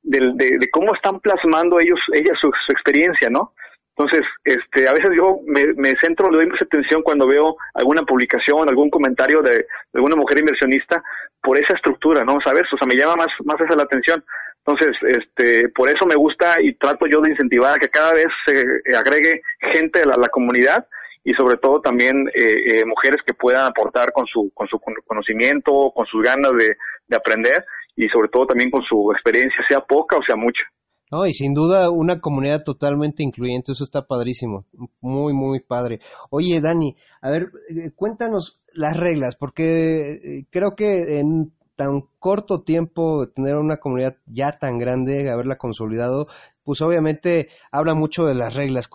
de, 0.03 0.33
de, 0.35 0.57
de 0.59 0.71
cómo 0.71 0.95
están 0.95 1.21
plasmando 1.21 1.79
ellos, 1.79 2.01
ellas 2.15 2.39
su, 2.41 2.51
su 2.67 2.73
experiencia, 2.73 3.29
¿no? 3.29 3.53
Entonces, 4.01 4.27
este, 4.45 4.89
a 4.89 4.95
veces 4.95 5.11
yo 5.15 5.41
me, 5.45 5.93
centro, 6.01 6.31
le 6.31 6.39
doy 6.39 6.47
mucha 6.47 6.65
atención 6.65 7.03
cuando 7.03 7.27
veo 7.27 7.57
alguna 7.75 8.03
publicación, 8.03 8.67
algún 8.67 8.89
comentario 8.89 9.43
de, 9.43 9.67
alguna 9.93 10.17
mujer 10.17 10.39
inversionista 10.39 11.03
por 11.43 11.61
esa 11.61 11.75
estructura, 11.75 12.25
¿no? 12.25 12.41
¿Sabes? 12.41 12.63
O 12.73 12.79
sea, 12.79 12.87
me 12.87 12.97
llama 12.97 13.17
más, 13.17 13.29
más 13.45 13.61
esa 13.61 13.77
la 13.77 13.83
atención. 13.83 14.25
Entonces, 14.65 14.97
este, 15.03 15.69
por 15.69 15.91
eso 15.91 16.07
me 16.07 16.15
gusta 16.15 16.63
y 16.63 16.73
trato 16.77 17.07
yo 17.07 17.21
de 17.21 17.33
incentivar 17.33 17.77
a 17.77 17.79
que 17.79 17.91
cada 17.91 18.15
vez 18.15 18.29
se 18.47 18.63
agregue 18.97 19.43
gente 19.71 20.01
a 20.01 20.17
la, 20.17 20.29
comunidad 20.29 20.87
y 21.23 21.35
sobre 21.35 21.59
todo 21.59 21.83
también 21.83 22.27
eh, 22.29 22.81
eh, 22.81 22.85
mujeres 22.87 23.21
que 23.27 23.35
puedan 23.35 23.67
aportar 23.67 24.13
con 24.13 24.25
su, 24.27 24.51
con 24.55 24.67
su 24.67 24.81
conocimiento, 25.07 25.93
con 25.95 26.07
sus 26.07 26.23
ganas 26.23 26.53
de 26.57 27.17
aprender 27.17 27.67
y 27.97 28.09
sobre 28.09 28.31
todo 28.31 28.47
también 28.47 28.71
con 28.71 28.83
su 28.83 29.13
experiencia, 29.13 29.63
sea 29.69 29.81
poca 29.81 30.17
o 30.17 30.23
sea 30.23 30.37
mucha. 30.37 30.63
No, 31.11 31.27
y 31.27 31.33
sin 31.33 31.55
duda 31.55 31.91
una 31.91 32.21
comunidad 32.21 32.63
totalmente 32.63 33.23
incluyente, 33.23 33.73
eso 33.73 33.85
está 33.85 34.07
padrísimo, 34.07 34.67
muy, 35.01 35.33
muy 35.33 35.61
padre. 35.61 36.01
Oye, 36.31 36.61
Dani, 36.61 36.95
a 37.21 37.31
ver, 37.31 37.51
cuéntanos 37.97 38.61
las 38.75 38.97
reglas, 38.97 39.37
porque 39.37 40.45
creo 40.51 40.77
que 40.77 41.19
en 41.19 41.53
tan 41.81 42.03
corto 42.19 42.63
tiempo 42.63 43.27
tener 43.35 43.57
una 43.57 43.79
comunidad 43.79 44.17
ya 44.27 44.59
tan 44.59 44.77
grande, 44.77 45.31
haberla 45.31 45.57
consolidado, 45.57 46.27
pues 46.63 46.83
obviamente 46.83 47.49
habla 47.73 47.95
mucho 47.95 48.27
de 48.27 48.35
las 48.35 48.55
reglas. 48.55 48.89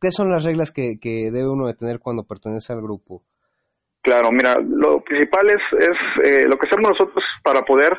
¿Qué 0.00 0.10
son 0.10 0.30
las 0.30 0.44
reglas 0.44 0.70
que, 0.70 0.98
que 1.00 1.30
debe 1.32 1.48
uno 1.48 1.66
de 1.66 1.72
tener 1.72 1.98
cuando 1.98 2.24
pertenece 2.24 2.74
al 2.74 2.82
grupo? 2.82 3.22
Claro, 4.02 4.30
mira, 4.30 4.60
lo 4.60 5.00
principal 5.02 5.48
es, 5.48 5.62
es 5.80 5.96
eh, 6.30 6.44
lo 6.46 6.58
que 6.58 6.68
hacemos 6.68 6.90
nosotros 6.90 7.24
para 7.42 7.62
poder 7.64 7.94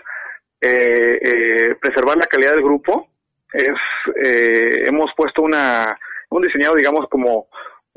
eh, 0.61 1.17
eh, 1.19 1.75
preservar 1.81 2.15
la 2.17 2.27
calidad 2.27 2.51
del 2.51 2.63
grupo, 2.63 3.07
es 3.53 3.77
eh, 4.23 4.87
hemos 4.87 5.11
puesto 5.15 5.41
una 5.41 5.97
un 6.29 6.41
diseñado 6.41 6.75
digamos 6.75 7.07
como 7.09 7.47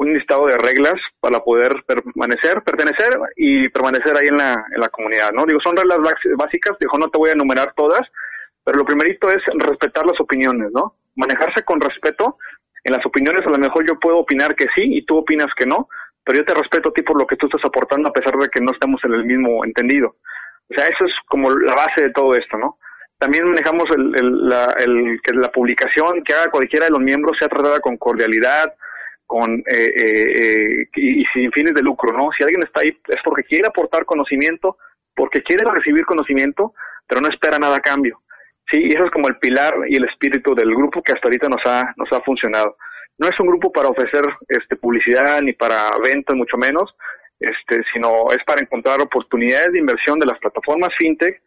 un 0.01 0.15
listado 0.15 0.47
de 0.47 0.57
reglas 0.57 0.99
para 1.21 1.41
poder 1.41 1.85
permanecer, 1.87 2.63
pertenecer 2.63 3.19
y 3.37 3.69
permanecer 3.69 4.17
ahí 4.17 4.29
en 4.29 4.39
la, 4.39 4.65
en 4.75 4.81
la 4.81 4.89
comunidad, 4.89 5.31
¿no? 5.31 5.45
Digo, 5.45 5.61
son 5.63 5.77
reglas 5.77 5.99
básicas, 6.39 6.79
digo, 6.81 6.97
no 6.97 7.11
te 7.11 7.19
voy 7.19 7.29
a 7.29 7.35
enumerar 7.35 7.75
todas, 7.75 8.09
Pero 8.65 8.79
lo 8.79 8.87
primerito 8.87 9.29
es 9.29 9.43
respetar 9.59 10.07
las 10.07 10.19
opiniones, 10.19 10.71
¿no? 10.73 10.95
Manejarse 11.17 11.65
con 11.65 11.83
respeto. 11.83 12.39
En 12.83 12.95
las 12.95 13.05
opiniones 13.05 13.47
a 13.47 13.51
lo 13.51 13.59
mejor 13.59 13.87
yo 13.87 13.99
puedo 14.01 14.21
opinar 14.21 14.57
que 14.57 14.69
sí 14.75 14.83
y 14.85 15.05
tú 15.05 15.19
opinas 15.19 15.53
que 15.55 15.67
no, 15.67 15.87
pero 16.25 16.39
yo 16.39 16.45
te 16.47 16.55
respeto 16.55 16.89
a 16.89 16.93
ti 16.95 17.03
por 17.03 17.19
lo 17.19 17.27
que 17.27 17.37
tú 17.37 17.47
estás 17.47 17.65
aportando 17.67 18.09
a 18.09 18.13
pesar 18.13 18.35
de 18.37 18.49
que 18.49 18.61
no 18.63 18.73
estamos 18.73 19.05
en 19.05 19.13
el 19.13 19.27
mismo 19.27 19.67
entendido. 19.67 20.17
O 20.71 20.75
sea, 20.75 20.85
eso 20.85 21.05
es 21.05 21.13
como 21.27 21.51
la 21.51 21.75
base 21.75 22.05
de 22.05 22.13
todo 22.13 22.35
esto, 22.35 22.57
¿no? 22.57 22.79
También 23.21 23.45
manejamos 23.49 23.85
el, 23.91 24.49
la, 24.49 24.75
que 25.23 25.35
la 25.35 25.53
publicación 25.53 26.25
que 26.25 26.33
haga 26.33 26.51
cualquiera 26.51 26.87
de 26.87 26.93
los 26.93 27.01
miembros 27.01 27.37
sea 27.39 27.49
tratada 27.49 27.79
con 27.81 27.99
cordialidad, 27.99 28.73
con 29.27 29.59
eh, 29.59 29.93
eh, 29.95 30.41
eh, 30.41 30.89
y, 30.97 31.25
sin 31.35 31.53
fines 31.53 31.75
de 31.75 31.83
lucro, 31.83 32.17
¿no? 32.17 32.31
Si 32.33 32.43
alguien 32.43 32.63
está 32.63 32.81
ahí 32.81 32.89
es 32.89 33.21
porque 33.23 33.45
quiere 33.45 33.69
aportar 33.69 34.07
conocimiento, 34.07 34.79
porque 35.15 35.43
quiere 35.43 35.71
recibir 35.71 36.07
conocimiento, 36.07 36.73
pero 37.07 37.21
no 37.21 37.29
espera 37.29 37.59
nada 37.59 37.77
a 37.77 37.81
cambio. 37.81 38.23
Sí, 38.73 38.81
y 38.81 38.95
eso 38.95 39.05
es 39.05 39.11
como 39.11 39.29
el 39.29 39.37
pilar 39.37 39.75
y 39.87 39.97
el 39.97 40.05
espíritu 40.09 40.55
del 40.55 40.75
grupo 40.75 41.03
que 41.03 41.13
hasta 41.13 41.29
ahorita 41.29 41.49
nos 41.51 41.61
ha 41.67 41.93
nos 41.99 42.11
ha 42.13 42.23
funcionado. 42.23 42.77
No 43.19 43.29
es 43.29 43.39
un 43.39 43.49
grupo 43.49 43.71
para 43.71 43.91
ofrecer 43.91 44.25
este 44.49 44.77
publicidad 44.77 45.43
ni 45.43 45.53
para 45.53 45.93
ventas 46.03 46.35
mucho 46.35 46.57
menos, 46.57 46.91
este, 47.39 47.83
sino 47.93 48.33
es 48.33 48.43
para 48.47 48.63
encontrar 48.63 49.03
oportunidades 49.03 49.73
de 49.73 49.79
inversión 49.79 50.19
de 50.19 50.25
las 50.25 50.39
plataformas 50.39 50.95
fintech 50.97 51.43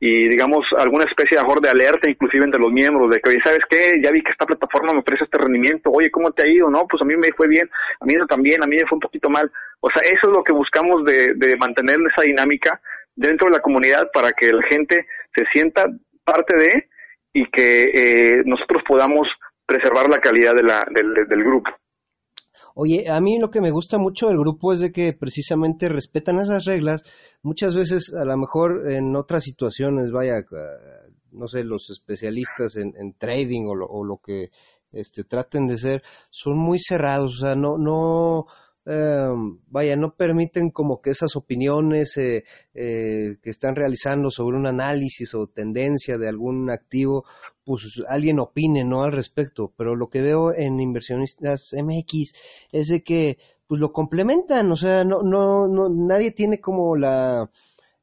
y 0.00 0.28
digamos 0.28 0.66
alguna 0.76 1.04
especie 1.04 1.38
de 1.38 1.60
de 1.60 1.68
alerta 1.68 2.10
inclusive 2.10 2.44
entre 2.44 2.60
los 2.60 2.72
miembros 2.72 3.10
de 3.10 3.20
que 3.20 3.30
oye 3.30 3.40
sabes 3.42 3.60
qué 3.68 4.00
ya 4.02 4.10
vi 4.10 4.22
que 4.22 4.32
esta 4.32 4.46
plataforma 4.46 4.92
me 4.92 5.00
ofrece 5.00 5.24
este 5.24 5.38
rendimiento. 5.38 5.90
Oye 5.90 6.10
cómo 6.10 6.32
te 6.32 6.42
ha 6.42 6.46
ido 6.46 6.68
no 6.68 6.86
pues 6.88 7.00
a 7.02 7.04
mí 7.04 7.14
me 7.16 7.32
fue 7.36 7.48
bien 7.48 7.68
a 8.00 8.04
mí 8.04 8.14
no 8.14 8.26
también 8.26 8.62
a 8.62 8.66
mí 8.66 8.76
me 8.76 8.86
fue 8.86 8.96
un 8.96 9.00
poquito 9.00 9.30
mal 9.30 9.50
o 9.80 9.88
sea 9.90 10.02
eso 10.04 10.28
es 10.28 10.36
lo 10.36 10.42
que 10.42 10.52
buscamos 10.52 11.04
de, 11.04 11.34
de 11.36 11.56
mantener 11.56 11.96
esa 12.10 12.22
dinámica 12.22 12.80
dentro 13.14 13.48
de 13.48 13.54
la 13.54 13.62
comunidad 13.62 14.10
para 14.12 14.32
que 14.32 14.52
la 14.52 14.62
gente 14.68 15.06
se 15.34 15.44
sienta 15.52 15.86
parte 16.24 16.56
de 16.56 16.88
y 17.32 17.46
que 17.50 17.82
eh, 17.82 18.42
nosotros 18.44 18.82
podamos 18.86 19.28
preservar 19.66 20.08
la 20.08 20.20
calidad 20.20 20.54
de 20.54 20.62
la, 20.62 20.86
del, 20.90 21.26
del 21.28 21.44
grupo 21.44 21.70
Oye, 22.74 23.08
a 23.08 23.20
mí 23.20 23.38
lo 23.38 23.50
que 23.50 23.60
me 23.60 23.70
gusta 23.70 23.98
mucho 23.98 24.26
del 24.26 24.38
grupo 24.38 24.72
es 24.72 24.80
de 24.80 24.90
que 24.90 25.12
precisamente 25.12 25.88
respetan 25.88 26.40
esas 26.40 26.64
reglas. 26.64 27.02
Muchas 27.42 27.76
veces, 27.76 28.12
a 28.12 28.24
lo 28.24 28.36
mejor 28.36 28.90
en 28.90 29.14
otras 29.14 29.44
situaciones, 29.44 30.10
vaya, 30.10 30.44
no 31.30 31.46
sé, 31.46 31.62
los 31.62 31.88
especialistas 31.90 32.76
en, 32.76 33.14
trading 33.14 33.66
o 33.66 33.76
lo, 33.76 33.86
o 33.86 34.04
lo 34.04 34.18
que 34.18 34.50
este, 34.90 35.22
traten 35.22 35.68
de 35.68 35.78
ser, 35.78 36.02
son 36.30 36.58
muy 36.58 36.78
cerrados, 36.80 37.34
o 37.34 37.46
sea, 37.46 37.54
no, 37.54 37.78
no, 37.78 38.46
eh, 38.86 39.28
vaya, 39.68 39.96
no 39.96 40.14
permiten 40.14 40.70
como 40.70 41.00
que 41.00 41.10
esas 41.10 41.36
opiniones 41.36 42.16
eh, 42.16 42.44
eh, 42.74 43.36
que 43.42 43.50
están 43.50 43.74
realizando 43.76 44.30
sobre 44.30 44.58
un 44.58 44.66
análisis 44.66 45.34
o 45.34 45.46
tendencia 45.46 46.18
de 46.18 46.28
algún 46.28 46.70
activo, 46.70 47.24
pues 47.64 48.02
alguien 48.08 48.40
opine, 48.40 48.84
¿no? 48.84 49.02
Al 49.02 49.12
respecto. 49.12 49.72
Pero 49.76 49.96
lo 49.96 50.08
que 50.08 50.22
veo 50.22 50.52
en 50.54 50.80
inversionistas 50.80 51.74
MX 51.74 52.34
es 52.72 52.88
de 52.88 53.02
que, 53.02 53.38
pues 53.66 53.80
lo 53.80 53.92
complementan, 53.92 54.70
o 54.70 54.76
sea, 54.76 55.04
no, 55.04 55.22
no, 55.22 55.66
no, 55.68 55.88
nadie 55.88 56.32
tiene 56.32 56.60
como 56.60 56.96
la, 56.96 57.50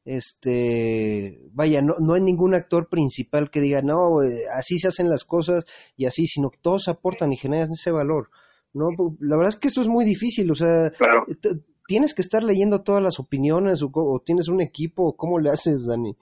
este, 0.04 1.40
vaya, 1.52 1.80
no, 1.80 1.94
no 2.00 2.14
hay 2.14 2.22
ningún 2.22 2.54
actor 2.54 2.88
principal 2.88 3.50
que 3.50 3.60
diga, 3.60 3.82
no, 3.82 4.18
así 4.54 4.78
se 4.78 4.88
hacen 4.88 5.08
las 5.08 5.24
cosas 5.24 5.64
y 5.96 6.06
así, 6.06 6.26
sino 6.26 6.50
que 6.50 6.58
todos 6.60 6.88
aportan 6.88 7.32
y 7.32 7.36
generan 7.36 7.72
ese 7.72 7.92
valor. 7.92 8.30
No, 8.74 8.88
la 9.20 9.36
verdad 9.36 9.50
es 9.50 9.56
que 9.56 9.68
esto 9.68 9.82
es 9.82 9.88
muy 9.88 10.04
difícil, 10.04 10.50
o 10.50 10.54
sea, 10.54 10.90
claro. 10.90 11.26
tienes 11.86 12.14
que 12.14 12.22
estar 12.22 12.42
leyendo 12.42 12.82
todas 12.82 13.02
las 13.02 13.20
opiniones 13.20 13.82
o, 13.82 13.90
o, 13.92 14.20
tienes 14.24 14.48
un 14.48 14.60
equipo, 14.60 15.14
¿cómo 15.14 15.38
le 15.38 15.50
haces, 15.50 15.86
Dani? 15.86 16.16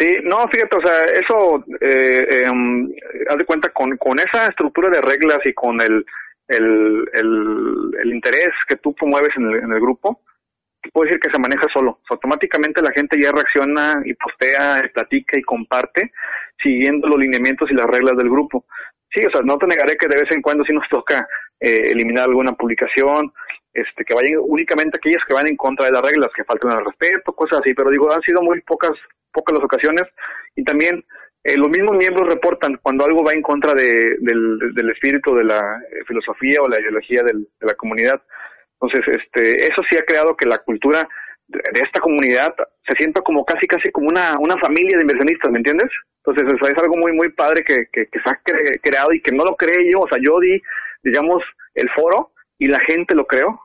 Sí, 0.00 0.08
no, 0.24 0.48
fíjate, 0.48 0.78
o 0.78 0.80
sea, 0.80 1.04
eso, 1.04 1.62
eh, 1.78 2.26
eh, 2.30 3.26
haz 3.28 3.36
de 3.36 3.44
cuenta, 3.44 3.68
con, 3.68 3.98
con 3.98 4.18
esa 4.18 4.46
estructura 4.48 4.88
de 4.88 5.02
reglas 5.02 5.44
y 5.44 5.52
con 5.52 5.78
el, 5.82 6.06
el, 6.48 7.04
el, 7.12 8.14
interés 8.14 8.54
que 8.66 8.76
tú 8.76 8.94
promueves 8.94 9.30
en 9.36 9.50
el, 9.50 9.56
en 9.56 9.72
el 9.72 9.80
grupo, 9.80 10.22
puedo 10.90 11.04
decir 11.04 11.20
que 11.20 11.30
se 11.30 11.38
maneja 11.38 11.66
solo. 11.70 12.00
Automáticamente 12.08 12.80
la 12.80 12.92
gente 12.92 13.20
ya 13.20 13.30
reacciona 13.30 14.00
y 14.04 14.14
postea, 14.14 14.82
y 14.86 14.88
platica 14.88 15.38
y 15.38 15.42
comparte 15.42 16.12
siguiendo 16.62 17.06
los 17.06 17.18
lineamientos 17.18 17.70
y 17.70 17.74
las 17.74 17.86
reglas 17.86 18.16
del 18.16 18.30
grupo. 18.30 18.64
Sí, 19.12 19.24
o 19.26 19.30
sea, 19.30 19.42
no 19.42 19.58
te 19.58 19.66
negaré 19.66 19.96
que 19.96 20.08
de 20.08 20.20
vez 20.20 20.30
en 20.30 20.40
cuando 20.40 20.64
sí 20.64 20.72
nos 20.72 20.88
toca 20.88 21.26
eh, 21.60 21.88
eliminar 21.90 22.24
alguna 22.24 22.52
publicación, 22.52 23.32
este, 23.72 24.04
que 24.04 24.14
vayan 24.14 24.40
únicamente 24.40 24.96
aquellas 24.96 25.22
que 25.26 25.34
van 25.34 25.46
en 25.46 25.56
contra 25.56 25.86
de 25.86 25.92
las 25.92 26.02
reglas, 26.02 26.30
que 26.34 26.44
falten 26.44 26.70
al 26.70 26.84
respeto, 26.84 27.32
cosas 27.32 27.60
así, 27.60 27.74
pero 27.74 27.90
digo, 27.90 28.12
han 28.12 28.22
sido 28.22 28.42
muy 28.42 28.60
pocas, 28.62 28.92
pocas 29.32 29.54
las 29.54 29.64
ocasiones 29.64 30.04
y 30.56 30.64
también 30.64 31.04
eh, 31.44 31.56
los 31.56 31.70
mismos 31.70 31.96
miembros 31.96 32.28
reportan 32.28 32.78
cuando 32.82 33.04
algo 33.04 33.24
va 33.24 33.32
en 33.32 33.42
contra 33.42 33.74
de, 33.74 34.16
del, 34.20 34.90
espíritu 34.90 35.34
de 35.34 35.44
la 35.44 35.58
eh, 35.58 36.04
filosofía 36.06 36.60
o 36.60 36.68
la 36.68 36.80
ideología 36.80 37.22
del, 37.22 37.48
de 37.58 37.66
la 37.66 37.74
comunidad. 37.74 38.20
Entonces, 38.80 39.20
este, 39.20 39.64
eso 39.64 39.82
sí 39.88 39.96
ha 39.96 40.04
creado 40.04 40.36
que 40.36 40.46
la 40.46 40.58
cultura 40.58 41.08
de, 41.48 41.60
esta 41.82 42.00
comunidad 42.00 42.54
se 42.86 42.94
sienta 42.96 43.22
como 43.22 43.44
casi, 43.44 43.66
casi 43.66 43.90
como 43.90 44.08
una, 44.08 44.36
una 44.38 44.58
familia 44.58 44.98
de 44.98 45.04
inversionistas, 45.04 45.50
¿me 45.50 45.58
entiendes? 45.58 45.90
Entonces, 46.24 46.54
eso 46.54 46.68
es 46.68 46.78
algo 46.78 46.96
muy, 46.96 47.12
muy 47.12 47.30
padre 47.30 47.64
que, 47.64 47.86
que, 47.90 48.06
que 48.06 48.20
se 48.20 48.30
ha 48.30 48.38
cre 48.44 48.78
creado 48.82 49.12
y 49.12 49.22
que 49.22 49.32
no 49.32 49.44
lo 49.44 49.56
creé 49.56 49.90
yo, 49.90 50.00
o 50.00 50.08
sea, 50.08 50.18
yo 50.20 50.38
di 50.40 50.60
digamos, 51.02 51.42
el 51.74 51.88
foro 51.90 52.32
y 52.58 52.66
la 52.66 52.80
gente 52.80 53.14
lo 53.14 53.26
creó. 53.26 53.60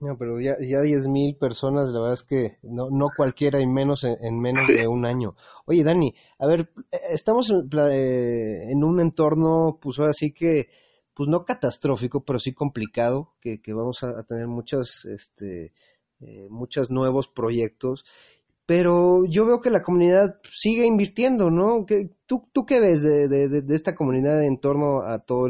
No, 0.00 0.18
pero 0.18 0.40
ya, 0.40 0.56
ya 0.60 0.80
10 0.80 1.08
mil 1.08 1.36
personas, 1.36 1.90
la 1.90 2.00
verdad 2.00 2.14
es 2.14 2.22
que 2.22 2.58
no, 2.62 2.90
no 2.90 3.08
cualquiera 3.16 3.60
y 3.60 3.66
menos 3.66 4.04
en, 4.04 4.16
en 4.22 4.38
menos 4.40 4.68
de 4.68 4.86
un 4.88 5.06
año. 5.06 5.34
Oye, 5.66 5.82
Dani, 5.82 6.14
a 6.38 6.46
ver, 6.46 6.72
eh, 6.90 6.98
estamos 7.10 7.50
en, 7.50 7.68
eh, 7.90 8.70
en 8.70 8.84
un 8.84 9.00
entorno, 9.00 9.78
pues 9.80 9.98
ahora 9.98 10.12
sí 10.12 10.32
que, 10.32 10.68
pues 11.14 11.28
no 11.28 11.44
catastrófico, 11.44 12.24
pero 12.24 12.38
sí 12.38 12.52
complicado, 12.52 13.34
que, 13.40 13.62
que 13.62 13.72
vamos 13.72 14.02
a, 14.02 14.24
tener 14.24 14.48
muchos, 14.48 15.04
este, 15.06 15.72
eh, 16.20 16.48
muchos 16.50 16.90
nuevos 16.90 17.28
proyectos 17.28 18.04
pero 18.66 19.24
yo 19.26 19.44
veo 19.44 19.60
que 19.60 19.70
la 19.70 19.82
comunidad 19.82 20.40
sigue 20.50 20.86
invirtiendo, 20.86 21.50
¿no? 21.50 21.84
¿Qué, 21.86 22.10
tú, 22.26 22.48
¿Tú 22.52 22.64
qué 22.64 22.80
ves 22.80 23.02
de, 23.02 23.28
de, 23.28 23.48
de, 23.48 23.74
esta 23.74 23.94
comunidad 23.94 24.42
en 24.42 24.58
torno 24.58 25.02
a 25.02 25.18
todo 25.18 25.48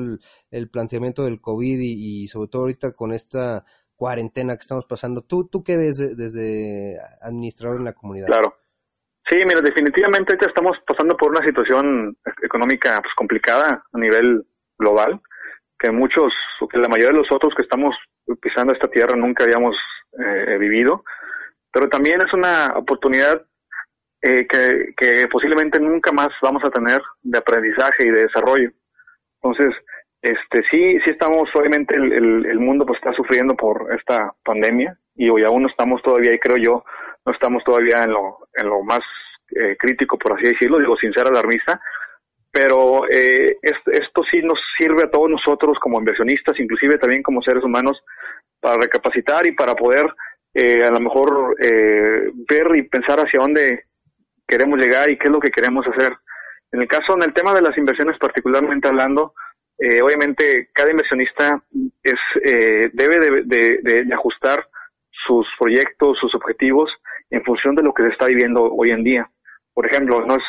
el, 0.51 0.69
planteamiento 0.71 1.23
del 1.23 1.41
COVID 1.41 1.79
y, 1.81 2.27
sobre 2.27 2.49
todo 2.49 2.63
ahorita 2.63 2.93
con 2.93 3.13
esta 3.13 3.65
cuarentena 3.97 4.55
que 4.55 4.61
estamos 4.63 4.87
pasando? 4.87 5.23
¿Tú, 5.23 5.49
tú 5.49 5.63
qué 5.63 5.77
ves 5.77 5.97
de, 5.97 6.15
desde 6.15 6.97
administrador 7.21 7.79
en 7.79 7.85
la 7.85 7.93
comunidad? 7.93 8.27
Claro. 8.27 8.55
Sí, 9.31 9.39
mira, 9.47 9.61
definitivamente 9.63 10.33
ahorita 10.33 10.49
estamos 10.49 10.77
pasando 10.87 11.17
por 11.17 11.31
una 11.31 11.45
situación 11.45 12.17
económica 12.43 13.01
pues, 13.01 13.15
complicada 13.17 13.83
a 13.91 13.99
nivel 13.99 14.45
global, 14.79 15.21
que 15.79 15.91
muchos, 15.91 16.33
que 16.71 16.79
la 16.79 16.89
mayoría 16.89 17.13
de 17.13 17.19
los 17.19 17.33
otros 17.33 17.55
que 17.57 17.63
estamos 17.63 17.95
pisando 18.41 18.73
esta 18.73 18.89
tierra 18.89 19.17
nunca 19.17 19.45
habíamos 19.45 19.77
eh, 20.19 20.59
vivido 20.59 21.05
pero 21.75 21.89
también 21.89 22.21
es 22.21 22.33
una 22.33 22.79
oportunidad 22.79 23.43
eh, 24.23 24.47
que, 24.49 24.95
que 24.97 25.27
posiblemente 25.27 25.81
nunca 25.81 26.13
más 26.13 26.29
vamos 26.41 26.63
a 26.65 26.71
tener 26.71 27.03
de 27.23 27.37
aprendizaje 27.37 28.07
y 28.07 28.11
de 28.11 28.23
desarrollo. 28.23 28.71
Entonces, 29.43 29.75
este 30.25 30.63
sí, 30.71 30.99
sí 31.05 31.11
estamos, 31.11 31.49
obviamente 31.55 31.95
el, 31.97 32.13
el, 32.47 32.59
mundo 32.59 32.87
pues 32.87 32.99
está 32.99 33.13
sufriendo 33.13 33.55
por 33.55 33.93
esta 33.95 34.33
pandemia 34.43 34.97
y 35.15 35.29
hoy 35.29 35.45
aún 35.45 35.63
no 35.63 35.69
estamos 35.69 36.03
todavía, 36.03 36.33
y 36.33 36.39
creo 36.39 36.57
yo, 36.57 36.85
no 37.27 37.33
estamos 37.33 37.63
todavía 37.63 38.03
en 38.05 38.13
lo, 38.13 38.39
en 38.55 38.69
lo 38.69 38.83
más 38.83 39.03
eh, 39.55 39.77
crítico, 39.79 40.19
por 40.19 40.33
así 40.33 40.49
decirlo, 40.49 40.79
digo 40.79 40.97
sin 40.97 41.13
ser 41.13 41.27
alarmista, 41.27 41.81
pero 42.51 43.07
eh, 43.09 43.59
esto, 43.61 43.91
esto 43.91 44.23
sí 44.31 44.41
nos 44.43 44.59
sirve 44.79 45.05
a 45.05 45.11
todos 45.11 45.29
nosotros 45.29 45.79
como 45.81 45.99
inversionistas, 45.99 46.59
inclusive 46.59 46.99
también 46.99 47.23
como 47.23 47.43
seres 47.43 47.63
humanos, 47.63 48.01
para 48.61 48.81
recapacitar 48.81 49.47
y 49.47 49.53
para 49.53 49.75
poder 49.75 50.07
eh, 50.55 50.85
a 50.85 50.91
lo 50.91 51.01
mejor 51.01 51.57
eh, 51.61 52.31
ver 52.49 52.77
y 52.77 52.83
pensar 52.89 53.19
hacia 53.19 53.41
dónde 53.41 53.85
queremos 54.47 54.79
llegar 54.79 55.11
y 55.11 55.19
qué 55.19 55.27
es 55.27 55.33
lo 55.33 55.41
que 55.41 55.51
queremos 55.51 55.85
hacer. 55.87 56.17
En 56.71 56.81
el 56.81 56.89
caso, 56.89 57.15
en 57.15 57.25
el 57.25 57.35
tema 57.35 57.53
de 57.53 57.63
las 57.63 57.77
inversiones 57.77 58.17
particularmente 58.19 58.89
hablando, 58.89 59.35
eh, 59.79 60.01
obviamente 60.03 60.69
cada 60.73 60.91
inversionista 60.91 61.63
es 62.03 62.21
eh, 62.45 62.91
debe 62.93 63.45
de, 63.45 63.79
de, 63.83 64.15
ajustar 64.15 64.67
sus 65.27 65.47
proyectos, 65.59 66.19
sus 66.21 66.35
objetivos 66.35 66.91
en 67.31 67.43
función 67.45 67.75
de 67.75 67.83
lo 67.83 67.93
que 67.93 68.05
se 68.05 68.11
está 68.11 68.27
viviendo 68.27 68.63
hoy 68.63 68.91
en 68.91 69.03
día. 69.03 69.31
Por 69.73 69.87
ejemplo, 69.87 70.25
no 70.25 70.37
es, 70.37 70.45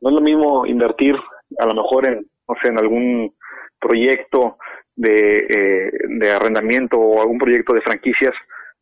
no 0.00 0.10
es 0.10 0.14
lo 0.14 0.20
mismo 0.20 0.66
invertir 0.66 1.16
a 1.58 1.66
lo 1.66 1.74
mejor 1.74 2.06
en, 2.08 2.26
no 2.48 2.54
sé, 2.62 2.68
en 2.68 2.78
algún 2.78 3.34
proyecto 3.80 4.58
de, 4.94 5.46
eh, 5.48 5.90
de 6.08 6.30
arrendamiento 6.30 6.98
o 6.98 7.20
algún 7.20 7.38
proyecto 7.38 7.72
de 7.72 7.80
franquicias 7.80 8.34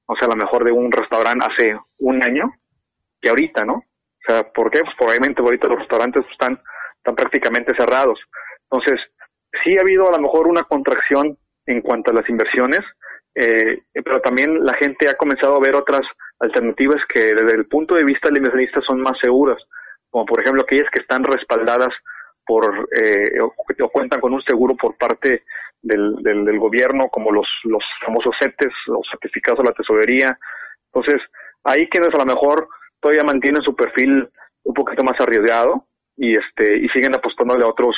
o 0.07 0.15
sea, 0.17 0.27
a 0.27 0.31
lo 0.31 0.37
mejor 0.37 0.65
de 0.65 0.73
un 0.73 0.91
restaurante 0.91 1.47
hace 1.47 1.79
un 1.99 2.23
año 2.25 2.53
que 3.21 3.29
ahorita, 3.29 3.65
¿no? 3.65 3.75
O 3.75 4.25
sea, 4.27 4.45
¿por 4.53 4.71
qué? 4.71 4.81
Pues 4.81 4.95
probablemente 4.97 5.43
ahorita 5.43 5.69
los 5.69 5.81
restaurantes 5.81 6.25
están, 6.31 6.61
están 6.97 7.15
prácticamente 7.15 7.75
cerrados. 7.75 8.19
Entonces, 8.71 9.01
sí 9.63 9.77
ha 9.77 9.83
habido 9.83 10.09
a 10.09 10.13
lo 10.13 10.19
mejor 10.19 10.47
una 10.47 10.65
contracción 10.65 11.37
en 11.67 11.81
cuanto 11.81 12.11
a 12.11 12.15
las 12.15 12.29
inversiones, 12.29 12.81
eh, 13.35 13.83
pero 13.93 14.21
también 14.21 14.65
la 14.65 14.75
gente 14.75 15.09
ha 15.09 15.17
comenzado 15.17 15.57
a 15.57 15.61
ver 15.61 15.75
otras 15.75 16.03
alternativas 16.39 17.03
que 17.13 17.35
desde 17.35 17.57
el 17.57 17.67
punto 17.67 17.95
de 17.95 18.05
vista 18.05 18.29
del 18.29 18.39
inversionista 18.39 18.81
son 18.81 19.01
más 19.01 19.19
seguras. 19.21 19.63
como 20.11 20.25
por 20.25 20.41
ejemplo 20.41 20.63
aquellas 20.63 20.89
que 20.91 21.01
están 21.01 21.25
respaldadas 21.25 21.93
por 22.47 22.89
eh, 22.97 23.41
o, 23.41 23.53
cuentan 23.91 24.21
con 24.21 24.33
un 24.33 24.43
seguro 24.43 24.77
por 24.77 24.97
parte 24.97 25.43
del, 25.83 26.17
del, 26.23 26.59
gobierno, 26.59 27.09
como 27.09 27.31
los, 27.31 27.47
los 27.65 27.83
famosos 28.05 28.35
CETES, 28.41 28.73
los 28.87 29.07
certificados 29.11 29.59
de 29.59 29.65
la 29.65 29.75
tesorería. 29.75 30.39
Entonces, 30.93 31.21
ahí 31.65 31.89
quienes 31.89 32.15
a 32.15 32.19
lo 32.19 32.27
mejor 32.27 32.69
todavía 33.01 33.25
mantienen 33.25 33.63
su 33.63 33.75
perfil 33.75 34.29
un 34.65 34.75
poquito 34.75 35.03
más 35.03 35.21
arriesgado 35.21 35.85
y 36.17 36.37
este 36.37 36.79
y 36.79 36.89
siguen 36.89 37.15
apostándole 37.15 37.65
a 37.65 37.69
otros 37.69 37.95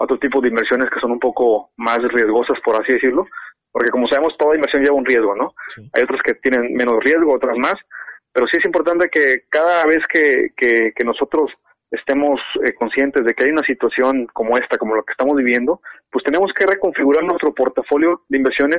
otro 0.00 0.18
tipo 0.18 0.40
de 0.40 0.48
inversiones 0.48 0.88
que 0.90 0.98
son 0.98 1.12
un 1.12 1.18
poco 1.18 1.70
más 1.76 1.98
riesgosas, 2.02 2.58
por 2.64 2.80
así 2.80 2.94
decirlo, 2.94 3.26
porque 3.70 3.90
como 3.90 4.08
sabemos, 4.08 4.34
toda 4.38 4.54
inversión 4.54 4.82
lleva 4.82 4.96
un 4.96 5.04
riesgo, 5.04 5.36
¿no? 5.36 5.54
Hay 5.92 6.02
otras 6.02 6.22
que 6.22 6.34
tienen 6.34 6.72
menos 6.72 7.04
riesgo, 7.04 7.34
otras 7.34 7.56
más, 7.58 7.78
pero 8.32 8.46
sí 8.46 8.56
es 8.56 8.64
importante 8.64 9.10
que 9.10 9.42
cada 9.50 9.84
vez 9.84 10.00
que, 10.10 10.48
que, 10.56 10.92
que 10.96 11.04
nosotros 11.04 11.52
estemos 11.90 12.40
eh, 12.64 12.72
conscientes 12.74 13.24
de 13.24 13.34
que 13.34 13.44
hay 13.44 13.50
una 13.50 13.64
situación 13.64 14.26
como 14.32 14.56
esta, 14.56 14.78
como 14.78 14.94
lo 14.94 15.04
que 15.04 15.12
estamos 15.12 15.36
viviendo, 15.36 15.82
pues 16.10 16.24
tenemos 16.24 16.50
que 16.54 16.66
reconfigurar 16.66 17.22
nuestro 17.24 17.52
portafolio 17.52 18.22
de 18.28 18.38
inversiones 18.38 18.78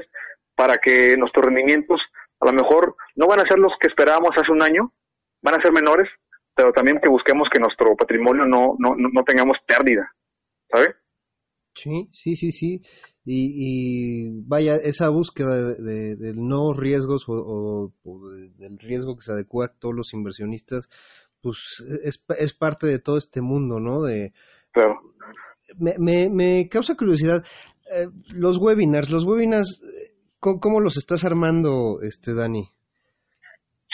para 0.55 0.77
que 0.77 1.15
nuestros 1.17 1.45
rendimientos 1.45 2.01
a 2.39 2.47
lo 2.47 2.53
mejor 2.53 2.95
no 3.15 3.27
van 3.27 3.41
a 3.41 3.47
ser 3.47 3.60
los 3.60 3.73
que 3.79 3.88
esperábamos 3.88 4.31
hace 4.36 4.51
un 4.51 4.63
año, 4.63 4.91
van 5.43 5.55
a 5.55 5.62
ser 5.62 5.71
menores, 5.71 6.10
pero 6.55 6.73
también 6.73 6.99
que 6.99 7.10
busquemos 7.10 7.47
que 7.51 7.60
nuestro 7.60 7.95
patrimonio 7.95 8.45
no, 8.45 8.75
no, 8.79 8.95
no 8.95 9.23
tengamos 9.23 9.57
pérdida, 9.67 10.12
¿sabe? 10.71 10.95
Sí, 11.82 12.10
sí, 12.12 12.36
sí, 12.36 12.52
sí. 12.52 12.82
Y, 13.26 14.30
vaya, 14.41 14.76
esa 14.76 15.10
búsqueda 15.10 15.74
de, 15.74 16.15
de, 16.15 16.34
no 16.36 16.74
riesgos 16.74 17.26
o, 17.28 17.91
del 18.58 18.78
riesgo 18.78 19.15
que 19.15 19.24
se 19.24 19.32
adecua 19.32 19.65
a 19.65 19.74
todos 19.74 19.96
los 19.96 20.13
inversionistas, 20.13 20.89
pues 21.41 21.84
es, 22.04 22.24
es 22.38 22.54
parte 22.54 22.88
de 22.88 23.00
todo 23.00 23.17
este 23.17 23.41
mundo, 23.41 23.80
¿no? 23.80 24.04
De, 24.04 24.34
claro. 24.72 25.00
Me, 25.78 25.96
me, 25.98 26.30
me 26.30 26.70
causa 26.70 26.96
curiosidad, 26.96 27.44
eh, 27.91 28.08
los 28.30 28.58
webinars, 28.58 29.10
los 29.10 29.24
webinars, 29.26 29.82
¿cómo, 30.39 30.60
¿cómo, 30.60 30.80
los 30.80 30.98
estás 30.98 31.24
armando, 31.24 32.00
este 32.04 32.34
Dani? 32.34 32.70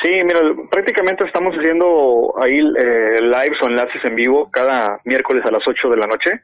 Sí, 0.01 0.12
mira, 0.12 0.41
prácticamente 0.69 1.25
estamos 1.25 1.55
haciendo 1.55 2.33
ahí 2.39 2.60
eh, 2.60 3.19
lives 3.19 3.57
o 3.63 3.67
enlaces 3.67 3.99
en 4.05 4.15
vivo 4.15 4.51
cada 4.51 4.99
miércoles 5.05 5.43
a 5.43 5.49
las 5.49 5.67
8 5.67 5.89
de 5.89 5.97
la 5.97 6.05
noche, 6.05 6.43